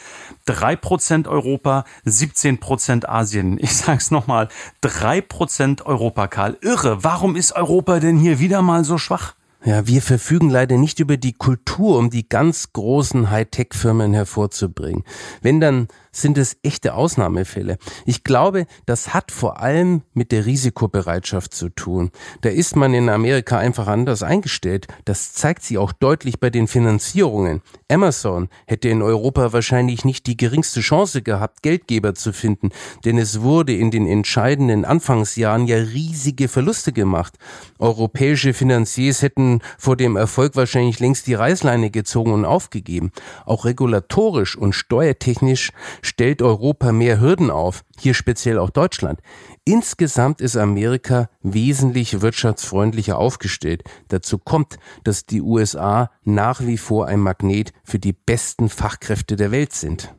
3 0.45 0.75
Prozent 0.75 1.27
Europa, 1.27 1.86
17 2.05 2.59
Prozent 2.59 3.07
Asien. 3.07 3.57
Ich 3.59 3.75
sag's 3.77 4.12
nochmal, 4.12 4.49
3 4.81 5.21
Prozent 5.21 5.86
Europa, 5.86 6.27
Karl 6.27 6.57
irre. 6.63 7.04
Warum 7.04 7.36
ist 7.36 7.56
Europa 7.56 7.99
denn 7.99 8.17
hier 8.17 8.39
wieder 8.39 8.62
mal 8.62 8.84
so 8.84 8.97
schwach? 8.97 9.36
Ja, 9.65 9.88
wir 9.88 10.02
verfügen 10.02 10.49
leider 10.49 10.78
nicht 10.78 10.99
über 10.99 11.15
die 11.15 11.34
Kultur, 11.34 11.97
um 11.97 12.10
die 12.10 12.28
ganz 12.28 12.73
großen 12.73 13.30
Hightech-Firmen 13.30 14.13
hervorzubringen. 14.13 15.04
Wenn 15.41 15.62
dann 15.62 15.88
sind 16.15 16.38
es 16.38 16.58
echte 16.63 16.93
Ausnahmefälle. 16.93 17.78
Ich 18.06 18.23
glaube, 18.23 18.65
das 18.86 19.13
hat 19.13 19.32
vor 19.32 19.60
allem 19.60 20.04
mit 20.13 20.32
der 20.32 20.45
Risikobereitschaft 20.45 21.54
zu 21.54 21.69
tun. 21.69 22.12
Da 22.41 22.49
ist 22.49 22.76
man 22.76 22.93
in 22.93 23.10
Amerika 23.10 23.58
einfach 23.58 23.88
anders 23.88 24.23
eingestellt. 24.23 24.88
Das 25.06 25.34
zeigt 25.34 25.63
sich 25.63 25.78
auch 25.78 25.91
deutlich 25.91 26.39
bei 26.39 26.49
den 26.49 26.67
Finanzierungen. 26.67 27.62
Amazon 27.89 28.49
hätte 28.65 28.89
in 28.89 29.02
Europa 29.02 29.54
wahrscheinlich 29.54 30.06
nicht 30.06 30.28
die 30.28 30.38
geringste 30.38 30.82
Chance 30.82 31.21
gehabt, 31.21 31.63
Geldgeber 31.63 32.15
zu 32.15 32.34
finden, 32.34 32.69
denn 33.06 33.17
es 33.17 33.41
wurde 33.41 33.73
in 33.73 33.91
den 33.91 34.08
entscheidenden 34.08 34.86
Anfangsjahren 34.86 35.67
ja 35.67 35.78
riesige 35.78 36.47
Verluste 36.47 36.93
gemacht. 36.93 37.34
Europäische 37.80 38.54
Finanziers 38.54 39.21
hätten 39.21 39.62
vor 39.78 39.95
dem 39.95 40.15
Erfolg 40.15 40.56
wahrscheinlich 40.56 40.99
längst 40.99 41.28
die 41.28 41.34
Reißleine 41.34 41.91
gezogen 41.91 42.32
und 42.32 42.45
aufgegeben. 42.45 43.12
Auch 43.45 43.65
regulatorisch 43.65 44.58
und 44.58 44.73
steuertechnisch 44.73 45.71
stellt 46.03 46.41
Europa 46.41 46.91
mehr 46.91 47.19
Hürden 47.19 47.49
auf, 47.49 47.83
hier 47.97 48.13
speziell 48.13 48.59
auch 48.59 48.69
Deutschland. 48.69 49.19
Insgesamt 49.65 50.41
ist 50.41 50.57
Amerika 50.57 51.29
wesentlich 51.41 52.21
wirtschaftsfreundlicher 52.21 53.17
aufgestellt. 53.17 53.83
Dazu 54.09 54.37
kommt, 54.37 54.77
dass 55.03 55.25
die 55.25 55.41
USA 55.41 56.11
nach 56.23 56.61
wie 56.61 56.77
vor 56.77 57.07
ein 57.07 57.19
Magnet 57.19 57.73
für 57.83 57.99
die 57.99 58.13
besten 58.13 58.69
Fachkräfte 58.69 59.35
der 59.35 59.51
Welt 59.51 59.73
sind. 59.73 60.13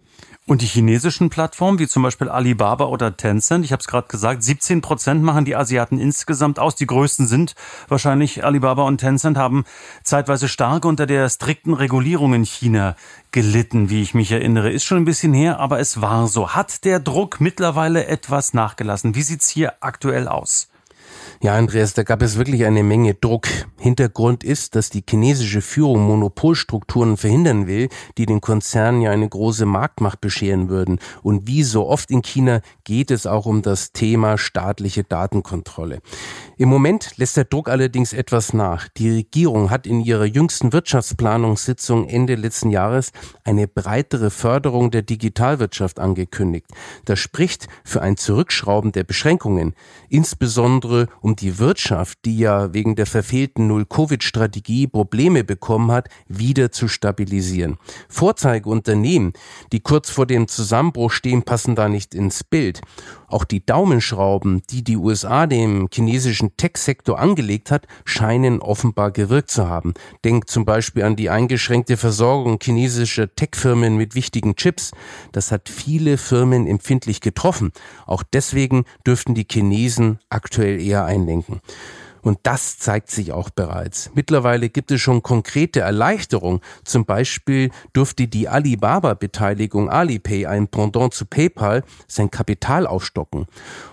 Und 0.46 0.61
die 0.61 0.66
chinesischen 0.66 1.30
Plattformen, 1.30 1.78
wie 1.78 1.88
zum 1.88 2.02
Beispiel 2.02 2.28
Alibaba 2.28 2.85
oder 2.85 3.16
Tencent, 3.16 3.64
ich 3.64 3.72
habe 3.72 3.80
es 3.80 3.87
gerade 3.87 4.09
gesagt, 4.09 4.42
17 4.42 4.83
Prozent 4.83 5.22
machen 5.22 5.46
die 5.46 5.57
Asiaten 5.57 5.98
insgesamt 5.98 6.59
aus. 6.59 6.76
Die 6.76 6.87
größten 6.87 7.26
sind 7.26 7.54
wahrscheinlich 7.88 8.44
Alibaba 8.44 8.83
und 8.83 8.98
Tencent, 8.98 9.38
haben 9.38 9.64
zeitweise 10.02 10.48
stark 10.48 10.85
unter 10.85 11.07
der 11.07 11.30
strikten 11.30 11.72
Regulierung 11.72 12.35
in 12.35 12.44
China 12.44 12.94
gelitten, 13.33 13.88
wie 13.88 14.02
ich 14.02 14.12
mich 14.12 14.33
erinnere. 14.33 14.70
Ist 14.70 14.85
schon 14.85 14.98
ein 14.98 15.07
bisschen 15.07 15.33
her, 15.33 15.61
aber 15.61 15.80
es 15.80 16.02
war 16.02 16.28
so. 16.28 16.50
Hat 16.50 16.85
der 16.85 17.00
Druck 17.00 17.40
mittlerweile 17.40 18.07
etwas 18.07 18.52
nachgelassen? 18.52 19.14
Wie 19.14 19.22
sieht's 19.22 19.48
hier 19.48 19.72
aktuell 19.80 20.28
aus? 20.28 20.68
Ja, 21.42 21.54
Andreas, 21.54 21.94
da 21.94 22.02
gab 22.04 22.22
es 22.22 22.38
wirklich 22.38 22.64
eine 22.64 22.82
Menge 22.82 23.14
Druck. 23.14 23.46
Hintergrund 23.78 24.44
ist, 24.44 24.76
dass 24.76 24.88
die 24.88 25.04
chinesische 25.08 25.60
Führung 25.60 26.02
Monopolstrukturen 26.06 27.16
verhindern 27.16 27.66
will, 27.66 27.88
die 28.16 28.24
den 28.26 28.40
Konzernen 28.40 29.02
ja 29.02 29.10
eine 29.10 29.28
große 29.28 29.66
Marktmacht 29.66 30.20
bescheren 30.20 30.68
würden. 30.68 31.00
Und 31.22 31.46
wie 31.46 31.62
so 31.62 31.86
oft 31.86 32.10
in 32.10 32.22
China 32.22 32.60
geht 32.84 33.10
es 33.10 33.26
auch 33.26 33.46
um 33.46 33.62
das 33.62 33.92
Thema 33.92 34.38
staatliche 34.38 35.04
Datenkontrolle. 35.04 36.00
Im 36.56 36.68
Moment 36.68 37.16
lässt 37.16 37.36
der 37.36 37.44
Druck 37.44 37.68
allerdings 37.68 38.12
etwas 38.12 38.52
nach. 38.52 38.88
Die 38.96 39.10
Regierung 39.10 39.70
hat 39.70 39.86
in 39.86 40.00
ihrer 40.00 40.24
jüngsten 40.24 40.72
Wirtschaftsplanungssitzung 40.72 42.08
Ende 42.08 42.36
letzten 42.36 42.70
Jahres 42.70 43.12
eine 43.42 43.66
breitere 43.66 44.30
Förderung 44.30 44.90
der 44.90 45.02
Digitalwirtschaft 45.02 45.98
angekündigt. 45.98 46.66
Das 47.04 47.18
spricht 47.18 47.66
für 47.84 48.02
ein 48.02 48.16
Zurückschrauben 48.16 48.92
der 48.92 49.04
Beschränkungen, 49.04 49.74
insbesondere 50.08 51.08
um 51.24 51.37
die 51.37 51.58
Wirtschaft, 51.58 52.18
die 52.26 52.37
ja 52.37 52.74
wegen 52.74 52.96
der 52.96 53.06
verfehlten 53.06 53.66
Null-Covid-Strategie 53.66 54.87
Probleme 54.87 55.42
bekommen 55.42 55.90
hat, 55.90 56.10
wieder 56.28 56.70
zu 56.70 56.87
stabilisieren. 56.87 57.78
Vorzeigeunternehmen, 58.10 59.32
die 59.72 59.80
kurz 59.80 60.10
vor 60.10 60.26
dem 60.26 60.48
Zusammenbruch 60.48 61.10
stehen, 61.10 61.42
passen 61.42 61.76
da 61.76 61.88
nicht 61.88 62.14
ins 62.14 62.44
Bild. 62.44 62.82
Auch 63.26 63.44
die 63.44 63.64
Daumenschrauben, 63.64 64.62
die 64.68 64.84
die 64.84 64.98
USA 64.98 65.46
dem 65.46 65.88
chinesischen 65.92 66.56
Tech-Sektor 66.58 67.18
angelegt 67.18 67.70
hat, 67.70 67.87
scheinen 68.04 68.60
offenbar 68.60 69.10
gewirkt 69.10 69.50
zu 69.50 69.66
haben. 69.66 69.94
Denkt 70.24 70.50
zum 70.50 70.66
Beispiel 70.66 71.04
an 71.04 71.16
die 71.16 71.30
eingeschränkte 71.30 71.96
Versorgung 71.96 72.58
chinesischer 72.62 73.34
Tech-Firmen 73.34 73.96
mit 73.96 74.14
wichtigen 74.14 74.56
Chips. 74.56 74.92
Das 75.32 75.50
hat 75.50 75.70
viele 75.70 76.18
Firmen 76.18 76.66
empfindlich 76.66 77.22
getroffen. 77.22 77.72
Auch 78.06 78.22
deswegen 78.22 78.84
dürften 79.06 79.34
die 79.34 79.46
Chinesen 79.50 80.18
aktuell 80.28 80.80
eher 80.80 81.06
einlenken. 81.14 81.61
Und 82.24 82.38
das 82.44 82.79
zeigt 82.79 83.11
sich 83.11 83.33
auch 83.33 83.50
bereits. 83.50 84.11
Mittlerweile 84.14 84.70
gibt 84.70 84.90
es 84.90 85.00
schon 85.03 85.22
konkrete 85.22 85.81
Erleichterungen. 85.81 86.61
Zum 86.83 87.05
Beispiel 87.05 87.70
durfte 87.92 88.27
die 88.27 88.48
Alibaba-Beteiligung 88.48 89.90
Alipay, 89.90 90.46
ein 90.46 90.68
Pendant 90.68 91.12
zu 91.12 91.27
PayPal, 91.27 91.85
sein 92.09 92.31
Kapital 92.31 92.87
aufstocken. 92.87 93.44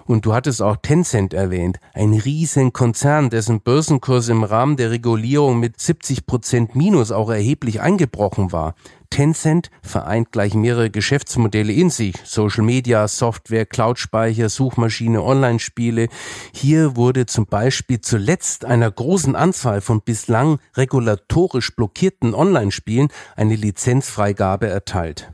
Und 0.06 0.26
du 0.26 0.34
hattest 0.34 0.62
auch 0.62 0.78
Tencent 0.78 1.34
erwähnt, 1.34 1.80
ein 1.94 2.14
riesen 2.14 2.72
Konzern, 2.72 3.30
dessen 3.30 3.60
Börsenkurs 3.60 4.30
im 4.30 4.46
Rahmen 4.46 4.78
der 4.78 4.92
Regulierung 4.92 5.60
mit 5.60 5.82
70 5.82 6.26
Prozent 6.26 6.74
Minus 6.74 7.12
auch 7.12 7.30
erheblich 7.30 7.82
eingebrochen 7.82 8.54
war. 8.54 8.76
Tencent 9.12 9.69
vereint 9.84 10.32
gleich 10.32 10.56
mehrere 10.56 10.89
Geschäftsmodelle 10.89 11.71
in 11.71 11.91
sich. 11.91 12.15
Social 12.24 12.63
Media, 12.63 13.08
Software, 13.08 13.67
Cloud-Speicher, 13.67 14.50
Suchmaschine, 14.50 15.21
Online-Spiele. 15.21 16.08
Hier 16.52 16.95
wurde 16.95 17.28
zum 17.28 17.45
Beispiel 17.45 18.02
zuletzt 18.02 18.65
einer 18.65 18.89
großen 18.89 19.36
Anzahl 19.36 19.82
von 19.82 20.02
bislang 20.02 20.58
regulatorisch 20.76 21.76
blockierten 21.76 22.34
Online-Spielen 22.34 23.10
eine 23.36 23.56
Lizenzfreigabe 23.56 24.67
erteilt. 24.67 25.32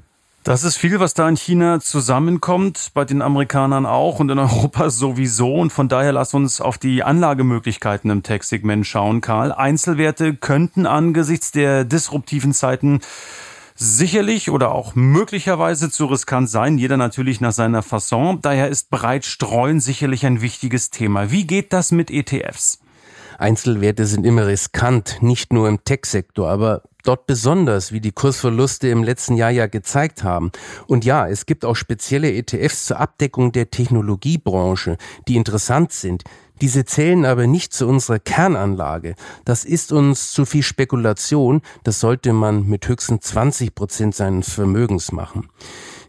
Das 0.47 0.63
ist 0.63 0.77
viel, 0.77 1.01
was 1.01 1.13
da 1.13 1.27
in 1.27 1.35
China 1.35 1.81
zusammenkommt, 1.81 2.91
bei 2.93 3.03
den 3.03 3.21
Amerikanern 3.21 3.85
auch 3.85 4.21
und 4.21 4.29
in 4.31 4.39
Europa 4.39 4.89
sowieso. 4.89 5.55
Und 5.55 5.73
von 5.73 5.89
daher 5.89 6.13
lass 6.13 6.33
uns 6.33 6.61
auf 6.61 6.77
die 6.77 7.03
Anlagemöglichkeiten 7.03 8.09
im 8.09 8.23
Tech-Segment 8.23 8.87
schauen, 8.87 9.19
Karl. 9.19 9.51
Einzelwerte 9.51 10.35
könnten 10.35 10.85
angesichts 10.85 11.51
der 11.51 11.83
disruptiven 11.83 12.53
Zeiten 12.53 13.01
sicherlich 13.77 14.49
oder 14.49 14.73
auch 14.73 14.95
möglicherweise 14.95 15.89
zu 15.89 16.07
riskant 16.07 16.49
sein, 16.49 16.77
jeder 16.77 16.97
natürlich 16.97 17.39
nach 17.39 17.53
seiner 17.53 17.83
Fasson. 17.83 18.41
Daher 18.41 18.67
ist 18.67 18.89
breit 18.89 19.23
streuen 19.23 19.79
sicherlich 19.79 20.25
ein 20.25 20.41
wichtiges 20.41 20.89
Thema. 20.89 21.31
Wie 21.31 21.45
geht 21.45 21.71
das 21.71 21.91
mit 21.91 22.11
ETFs? 22.11 22.79
Einzelwerte 23.37 24.07
sind 24.07 24.25
immer 24.25 24.47
riskant, 24.47 25.21
nicht 25.21 25.53
nur 25.53 25.69
im 25.69 25.83
Tech-Sektor, 25.83 26.49
aber 26.49 26.81
dort 27.03 27.27
besonders, 27.27 27.91
wie 27.91 28.01
die 28.01 28.11
Kursverluste 28.11 28.87
im 28.87 29.03
letzten 29.03 29.35
Jahr 29.35 29.51
ja 29.51 29.67
gezeigt 29.67 30.23
haben. 30.23 30.51
Und 30.87 31.05
ja, 31.05 31.27
es 31.27 31.45
gibt 31.45 31.63
auch 31.63 31.75
spezielle 31.75 32.33
ETFs 32.33 32.85
zur 32.85 32.99
Abdeckung 32.99 33.51
der 33.51 33.69
Technologiebranche, 33.69 34.97
die 35.27 35.35
interessant 35.35 35.93
sind. 35.93 36.23
Diese 36.61 36.85
zählen 36.85 37.25
aber 37.25 37.47
nicht 37.47 37.73
zu 37.73 37.87
unserer 37.87 38.19
Kernanlage. 38.19 39.15
Das 39.45 39.63
ist 39.63 39.91
uns 39.91 40.31
zu 40.31 40.45
viel 40.45 40.63
Spekulation. 40.63 41.61
Das 41.83 41.99
sollte 41.99 42.33
man 42.33 42.67
mit 42.67 42.87
höchstens 42.87 43.25
20 43.25 43.75
Prozent 43.75 44.15
seines 44.15 44.53
Vermögens 44.53 45.11
machen. 45.11 45.49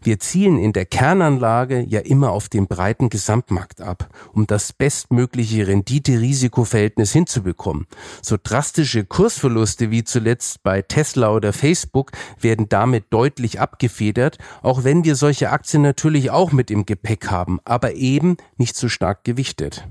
Wir 0.03 0.21
zielen 0.21 0.59
in 0.59 0.73
der 0.73 0.87
Kernanlage 0.87 1.81
ja 1.81 2.01
immer 2.01 2.31
auf 2.31 2.49
den 2.49 2.67
breiten 2.67 3.09
Gesamtmarkt 3.09 3.81
ab, 3.81 4.09
um 4.33 4.47
das 4.47 4.73
bestmögliche 4.73 5.67
Rendite-Risiko-Verhältnis 5.67 7.13
hinzubekommen. 7.13 7.87
So 8.23 8.37
drastische 8.43 9.05
Kursverluste 9.05 9.91
wie 9.91 10.05
zuletzt 10.05 10.63
bei 10.63 10.83
Tesla 10.83 11.33
oder 11.33 11.53
Facebook 11.53 12.13
werden 12.41 12.69
damit 12.69 13.07
deutlich 13.11 13.61
abgefedert, 13.61 14.39
auch 14.63 14.85
wenn 14.85 15.05
wir 15.05 15.17
solche 15.17 15.51
Aktien 15.51 15.83
natürlich 15.83 16.31
auch 16.31 16.53
mit 16.53 16.71
im 16.71 16.87
Gepäck 16.87 17.31
haben, 17.31 17.59
aber 17.65 17.95
eben 17.95 18.37
nicht 18.57 18.77
so 18.77 18.89
stark 18.89 19.25
gewichtet. 19.25 19.89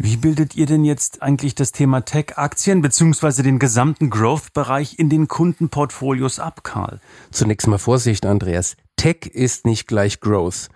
Wie 0.00 0.16
bildet 0.16 0.54
ihr 0.54 0.66
denn 0.66 0.84
jetzt 0.84 1.22
eigentlich 1.22 1.56
das 1.56 1.72
Thema 1.72 2.02
Tech-Aktien 2.02 2.82
beziehungsweise 2.82 3.42
den 3.42 3.58
gesamten 3.58 4.10
Growth-Bereich 4.10 4.96
in 4.96 5.08
den 5.08 5.26
Kundenportfolios 5.26 6.38
ab, 6.38 6.62
Karl? 6.62 7.00
Zunächst 7.32 7.66
mal 7.66 7.78
Vorsicht, 7.78 8.24
Andreas. 8.24 8.76
Tech 8.94 9.26
ist 9.26 9.66
nicht 9.66 9.88
gleich 9.88 10.20
Growth. 10.20 10.68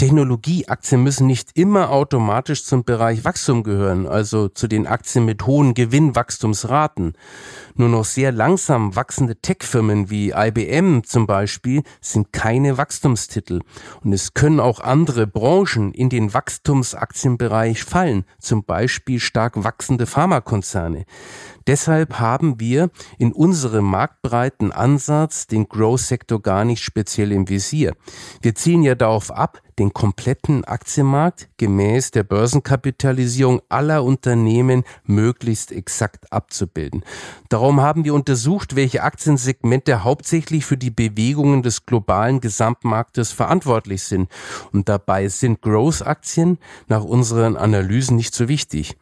Technologieaktien 0.00 1.02
müssen 1.02 1.26
nicht 1.26 1.50
immer 1.58 1.90
automatisch 1.90 2.64
zum 2.64 2.84
Bereich 2.84 3.26
Wachstum 3.26 3.62
gehören, 3.62 4.06
also 4.06 4.48
zu 4.48 4.66
den 4.66 4.86
Aktien 4.86 5.26
mit 5.26 5.44
hohen 5.44 5.74
Gewinnwachstumsraten. 5.74 7.12
Nur 7.74 7.90
noch 7.90 8.06
sehr 8.06 8.32
langsam 8.32 8.96
wachsende 8.96 9.36
Tech-Firmen 9.36 10.08
wie 10.08 10.30
IBM 10.30 11.02
zum 11.04 11.26
Beispiel 11.26 11.82
sind 12.00 12.32
keine 12.32 12.78
Wachstumstitel. 12.78 13.60
Und 14.02 14.14
es 14.14 14.32
können 14.32 14.58
auch 14.58 14.80
andere 14.80 15.26
Branchen 15.26 15.92
in 15.92 16.08
den 16.08 16.32
Wachstumsaktienbereich 16.32 17.84
fallen, 17.84 18.24
zum 18.38 18.64
Beispiel 18.64 19.20
stark 19.20 19.62
wachsende 19.62 20.06
Pharmakonzerne. 20.06 21.04
Deshalb 21.66 22.18
haben 22.18 22.58
wir 22.58 22.88
in 23.18 23.32
unserem 23.32 23.84
marktbreiten 23.84 24.72
Ansatz 24.72 25.46
den 25.46 25.68
Growth-Sektor 25.68 26.40
gar 26.40 26.64
nicht 26.64 26.82
speziell 26.82 27.32
im 27.32 27.50
Visier. 27.50 27.94
Wir 28.40 28.54
zielen 28.54 28.82
ja 28.82 28.94
darauf 28.94 29.30
ab, 29.30 29.60
den 29.80 29.94
kompletten 29.94 30.62
Aktienmarkt 30.66 31.48
gemäß 31.56 32.10
der 32.10 32.22
Börsenkapitalisierung 32.22 33.62
aller 33.70 34.04
Unternehmen 34.04 34.84
möglichst 35.04 35.72
exakt 35.72 36.30
abzubilden. 36.30 37.02
Darum 37.48 37.80
haben 37.80 38.04
wir 38.04 38.12
untersucht, 38.12 38.76
welche 38.76 39.02
Aktiensegmente 39.02 40.04
hauptsächlich 40.04 40.66
für 40.66 40.76
die 40.76 40.90
Bewegungen 40.90 41.62
des 41.62 41.86
globalen 41.86 42.42
Gesamtmarktes 42.42 43.32
verantwortlich 43.32 44.02
sind. 44.02 44.30
Und 44.70 44.90
dabei 44.90 45.28
sind 45.28 45.62
Growth-Aktien 45.62 46.58
nach 46.86 47.02
unseren 47.02 47.56
Analysen 47.56 48.16
nicht 48.16 48.34
so 48.34 48.48
wichtig. 48.48 48.98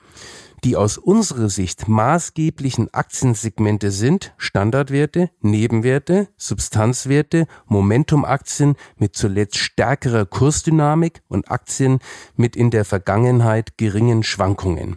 Die 0.64 0.76
aus 0.76 0.98
unserer 0.98 1.48
Sicht 1.48 1.86
maßgeblichen 1.88 2.92
Aktiensegmente 2.92 3.90
sind 3.92 4.34
Standardwerte, 4.38 5.30
Nebenwerte, 5.40 6.28
Substanzwerte, 6.36 7.46
Momentumaktien 7.66 8.74
mit 8.96 9.14
zuletzt 9.14 9.58
stärkerer 9.58 10.26
Kursdynamik 10.26 11.22
und 11.28 11.50
Aktien 11.50 12.00
mit 12.36 12.56
in 12.56 12.70
der 12.70 12.84
Vergangenheit 12.84 13.78
geringen 13.78 14.24
Schwankungen. 14.24 14.96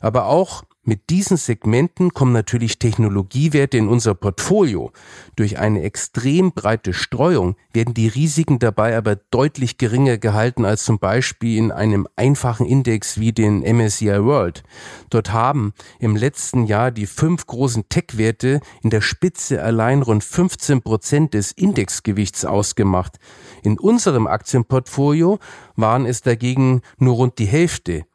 Aber 0.00 0.26
auch 0.26 0.64
mit 0.82 1.10
diesen 1.10 1.36
Segmenten 1.36 2.14
kommen 2.14 2.32
natürlich 2.32 2.78
Technologiewerte 2.78 3.76
in 3.76 3.86
unser 3.86 4.14
Portfolio. 4.14 4.92
Durch 5.36 5.58
eine 5.58 5.82
extrem 5.82 6.52
breite 6.52 6.94
Streuung 6.94 7.56
werden 7.74 7.92
die 7.92 8.08
Risiken 8.08 8.58
dabei 8.58 8.96
aber 8.96 9.16
deutlich 9.16 9.76
geringer 9.76 10.16
gehalten 10.16 10.64
als 10.64 10.84
zum 10.84 10.98
Beispiel 10.98 11.58
in 11.58 11.70
einem 11.70 12.08
einfachen 12.16 12.64
Index 12.64 13.20
wie 13.20 13.32
den 13.32 13.60
MSCI 13.60 14.24
World. 14.24 14.62
Dort 15.10 15.34
haben 15.34 15.74
im 15.98 16.16
letzten 16.16 16.64
Jahr 16.64 16.90
die 16.90 17.06
fünf 17.06 17.46
großen 17.46 17.90
Tech-Werte 17.90 18.60
in 18.82 18.88
der 18.88 19.02
Spitze 19.02 19.62
allein 19.62 20.00
rund 20.00 20.24
15 20.24 20.80
Prozent 20.80 21.34
des 21.34 21.52
Indexgewichts 21.52 22.46
ausgemacht. 22.46 23.18
In 23.62 23.78
unserem 23.78 24.26
Aktienportfolio 24.26 25.40
waren 25.76 26.06
es 26.06 26.22
dagegen 26.22 26.80
nur 26.96 27.16
rund 27.16 27.38
die 27.38 27.46
Hälfte. 27.46 28.06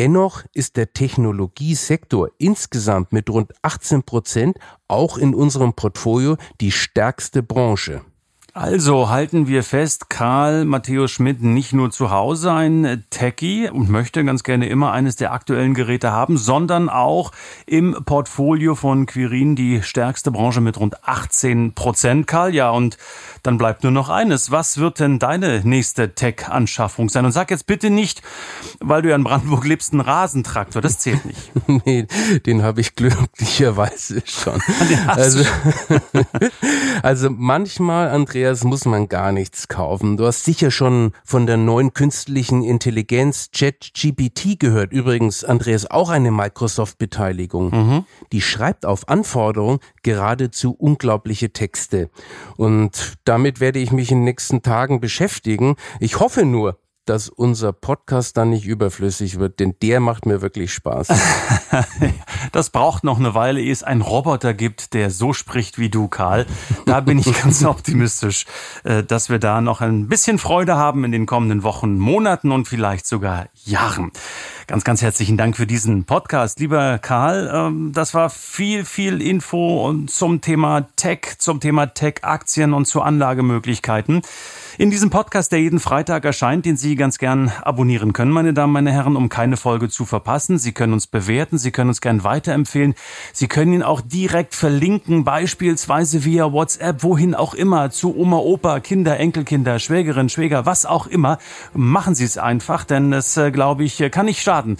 Dennoch 0.00 0.44
ist 0.54 0.78
der 0.78 0.94
Technologiesektor 0.94 2.30
insgesamt 2.38 3.12
mit 3.12 3.28
rund 3.28 3.52
18 3.60 4.02
Prozent 4.04 4.56
auch 4.88 5.18
in 5.18 5.34
unserem 5.34 5.74
Portfolio 5.74 6.38
die 6.58 6.72
stärkste 6.72 7.42
Branche. 7.42 8.00
Also 8.54 9.10
halten 9.10 9.46
wir 9.46 9.62
fest, 9.62 10.08
Karl 10.08 10.64
Matthäus 10.64 11.10
Schmidt 11.10 11.42
nicht 11.42 11.72
nur 11.72 11.90
zu 11.90 12.10
Hause 12.10 12.50
ein 12.50 13.04
Techie 13.10 13.70
und 13.70 13.90
möchte 13.90 14.24
ganz 14.24 14.42
gerne 14.42 14.68
immer 14.68 14.90
eines 14.90 15.16
der 15.16 15.32
aktuellen 15.32 15.74
Geräte 15.74 16.10
haben, 16.10 16.36
sondern 16.36 16.88
auch 16.88 17.30
im 17.66 17.94
Portfolio 18.04 18.74
von 18.74 19.06
Quirin 19.06 19.54
die 19.54 19.82
stärkste 19.82 20.32
Branche 20.32 20.60
mit 20.60 20.80
rund 20.80 21.04
18 21.06 21.74
Prozent. 21.74 22.26
Karl, 22.26 22.54
ja, 22.54 22.70
und 22.70 22.96
dann 23.42 23.58
bleibt 23.58 23.82
nur 23.82 23.92
noch 23.92 24.08
eines. 24.08 24.50
Was 24.50 24.78
wird 24.78 25.00
denn 25.00 25.18
deine 25.18 25.60
nächste 25.64 26.14
Tech-Anschaffung 26.14 27.08
sein? 27.08 27.24
Und 27.24 27.32
sag 27.32 27.50
jetzt 27.50 27.66
bitte 27.66 27.90
nicht, 27.90 28.22
weil 28.80 29.02
du 29.02 29.10
ja 29.10 29.16
in 29.16 29.24
Brandenburg 29.24 29.64
lebst, 29.64 29.92
ein 29.92 30.00
Rasentraktor. 30.00 30.82
Das 30.82 30.98
zählt 30.98 31.24
nicht. 31.24 31.52
nee, 31.86 32.06
den 32.46 32.62
habe 32.62 32.80
ich 32.80 32.94
glücklicherweise 32.94 34.22
schon. 34.26 34.60
Also, 35.06 35.44
also 37.02 37.30
manchmal, 37.30 38.10
Andrea, 38.10 38.50
Andreas, 38.50 38.64
muss 38.64 38.84
man 38.86 39.08
gar 39.08 39.32
nichts 39.32 39.68
kaufen. 39.68 40.16
Du 40.16 40.26
hast 40.26 40.44
sicher 40.44 40.70
schon 40.70 41.12
von 41.24 41.46
der 41.46 41.56
neuen 41.56 41.92
künstlichen 41.92 42.62
Intelligenz 42.62 43.50
ChatGPT 43.52 44.58
gehört. 44.58 44.92
Übrigens, 44.92 45.44
Andreas, 45.44 45.90
auch 45.90 46.08
eine 46.08 46.30
Microsoft-Beteiligung. 46.30 47.70
Mhm. 47.70 48.04
Die 48.32 48.40
schreibt 48.40 48.86
auf 48.86 49.08
Anforderung 49.08 49.80
geradezu 50.02 50.72
unglaubliche 50.72 51.52
Texte. 51.52 52.08
Und 52.56 53.14
damit 53.30 53.60
werde 53.60 53.78
ich 53.78 53.92
mich 53.92 54.10
in 54.10 54.18
den 54.18 54.24
nächsten 54.24 54.60
Tagen 54.60 54.98
beschäftigen. 54.98 55.76
Ich 56.00 56.18
hoffe 56.18 56.44
nur, 56.44 56.80
dass 57.10 57.28
unser 57.28 57.72
Podcast 57.72 58.36
dann 58.36 58.50
nicht 58.50 58.66
überflüssig 58.66 59.40
wird, 59.40 59.58
denn 59.58 59.74
der 59.82 59.98
macht 59.98 60.26
mir 60.26 60.42
wirklich 60.42 60.72
Spaß. 60.72 61.08
das 62.52 62.70
braucht 62.70 63.02
noch 63.02 63.18
eine 63.18 63.34
Weile, 63.34 63.60
ehe 63.60 63.72
es 63.72 63.82
einen 63.82 64.00
Roboter 64.00 64.54
gibt, 64.54 64.94
der 64.94 65.10
so 65.10 65.32
spricht 65.32 65.76
wie 65.76 65.88
du, 65.88 66.06
Karl. 66.06 66.46
Da 66.86 67.00
bin 67.00 67.18
ich 67.18 67.42
ganz 67.42 67.64
optimistisch, 67.64 68.46
äh, 68.84 69.02
dass 69.02 69.28
wir 69.28 69.40
da 69.40 69.60
noch 69.60 69.80
ein 69.80 70.06
bisschen 70.06 70.38
Freude 70.38 70.76
haben 70.76 71.02
in 71.02 71.10
den 71.10 71.26
kommenden 71.26 71.64
Wochen, 71.64 71.98
Monaten 71.98 72.52
und 72.52 72.68
vielleicht 72.68 73.06
sogar 73.06 73.48
Jahren. 73.64 74.12
Ganz, 74.68 74.84
ganz 74.84 75.02
herzlichen 75.02 75.36
Dank 75.36 75.56
für 75.56 75.66
diesen 75.66 76.04
Podcast, 76.04 76.60
lieber 76.60 76.98
Karl. 76.98 77.50
Ähm, 77.52 77.90
das 77.92 78.14
war 78.14 78.30
viel, 78.30 78.84
viel 78.84 79.20
Info 79.20 79.92
zum 80.06 80.42
Thema 80.42 80.86
Tech, 80.94 81.38
zum 81.38 81.58
Thema 81.58 81.86
Tech-Aktien 81.86 82.72
und 82.72 82.86
zu 82.86 83.02
Anlagemöglichkeiten. 83.02 84.22
In 84.80 84.90
diesem 84.90 85.10
Podcast, 85.10 85.52
der 85.52 85.60
jeden 85.60 85.78
Freitag 85.78 86.24
erscheint, 86.24 86.64
den 86.64 86.78
Sie 86.78 86.96
ganz 86.96 87.18
gern 87.18 87.52
abonnieren 87.60 88.14
können, 88.14 88.30
meine 88.30 88.54
Damen, 88.54 88.72
meine 88.72 88.90
Herren, 88.90 89.14
um 89.14 89.28
keine 89.28 89.58
Folge 89.58 89.90
zu 89.90 90.06
verpassen. 90.06 90.56
Sie 90.56 90.72
können 90.72 90.94
uns 90.94 91.06
bewerten, 91.06 91.58
Sie 91.58 91.70
können 91.70 91.90
uns 91.90 92.00
gern 92.00 92.24
weiterempfehlen. 92.24 92.94
Sie 93.34 93.46
können 93.46 93.74
ihn 93.74 93.82
auch 93.82 94.00
direkt 94.00 94.54
verlinken, 94.54 95.22
beispielsweise 95.22 96.24
via 96.24 96.50
WhatsApp, 96.50 97.02
wohin 97.02 97.34
auch 97.34 97.52
immer, 97.52 97.90
zu 97.90 98.16
Oma, 98.16 98.38
Opa, 98.38 98.80
Kinder, 98.80 99.20
Enkelkinder, 99.20 99.78
Schwägerin, 99.78 100.30
Schwäger, 100.30 100.64
was 100.64 100.86
auch 100.86 101.06
immer. 101.06 101.36
Machen 101.74 102.14
Sie 102.14 102.24
es 102.24 102.38
einfach, 102.38 102.84
denn 102.84 103.12
es, 103.12 103.36
äh, 103.36 103.50
glaube 103.50 103.84
ich, 103.84 104.02
kann 104.10 104.24
nicht 104.24 104.40
schaden 104.40 104.78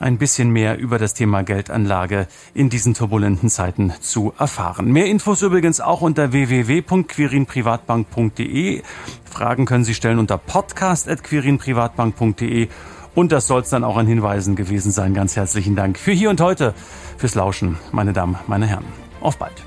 ein 0.00 0.18
bisschen 0.18 0.50
mehr 0.50 0.78
über 0.78 0.98
das 0.98 1.14
Thema 1.14 1.42
Geldanlage 1.42 2.26
in 2.54 2.70
diesen 2.70 2.94
turbulenten 2.94 3.48
Zeiten 3.48 3.92
zu 4.00 4.32
erfahren. 4.38 4.90
Mehr 4.90 5.06
Infos 5.06 5.42
übrigens 5.42 5.80
auch 5.80 6.00
unter 6.00 6.32
www.quirinprivatbank.de. 6.32 8.82
Fragen 9.24 9.66
können 9.66 9.84
Sie 9.84 9.94
stellen 9.94 10.18
unter 10.18 10.38
podcast.quirinprivatbank.de. 10.38 12.66
Und 13.14 13.30
das 13.32 13.46
soll 13.46 13.62
es 13.62 13.70
dann 13.70 13.84
auch 13.84 13.96
an 13.96 14.06
Hinweisen 14.06 14.56
gewesen 14.56 14.92
sein. 14.92 15.14
Ganz 15.14 15.36
herzlichen 15.36 15.76
Dank 15.76 15.98
für 15.98 16.12
hier 16.12 16.30
und 16.30 16.40
heute, 16.40 16.74
fürs 17.18 17.34
Lauschen, 17.34 17.76
meine 17.92 18.12
Damen, 18.12 18.36
meine 18.46 18.66
Herren. 18.66 18.84
Auf 19.20 19.36
bald. 19.36 19.64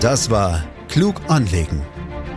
Das 0.00 0.30
war 0.30 0.64
Klug 0.88 1.16
anlegen 1.28 1.82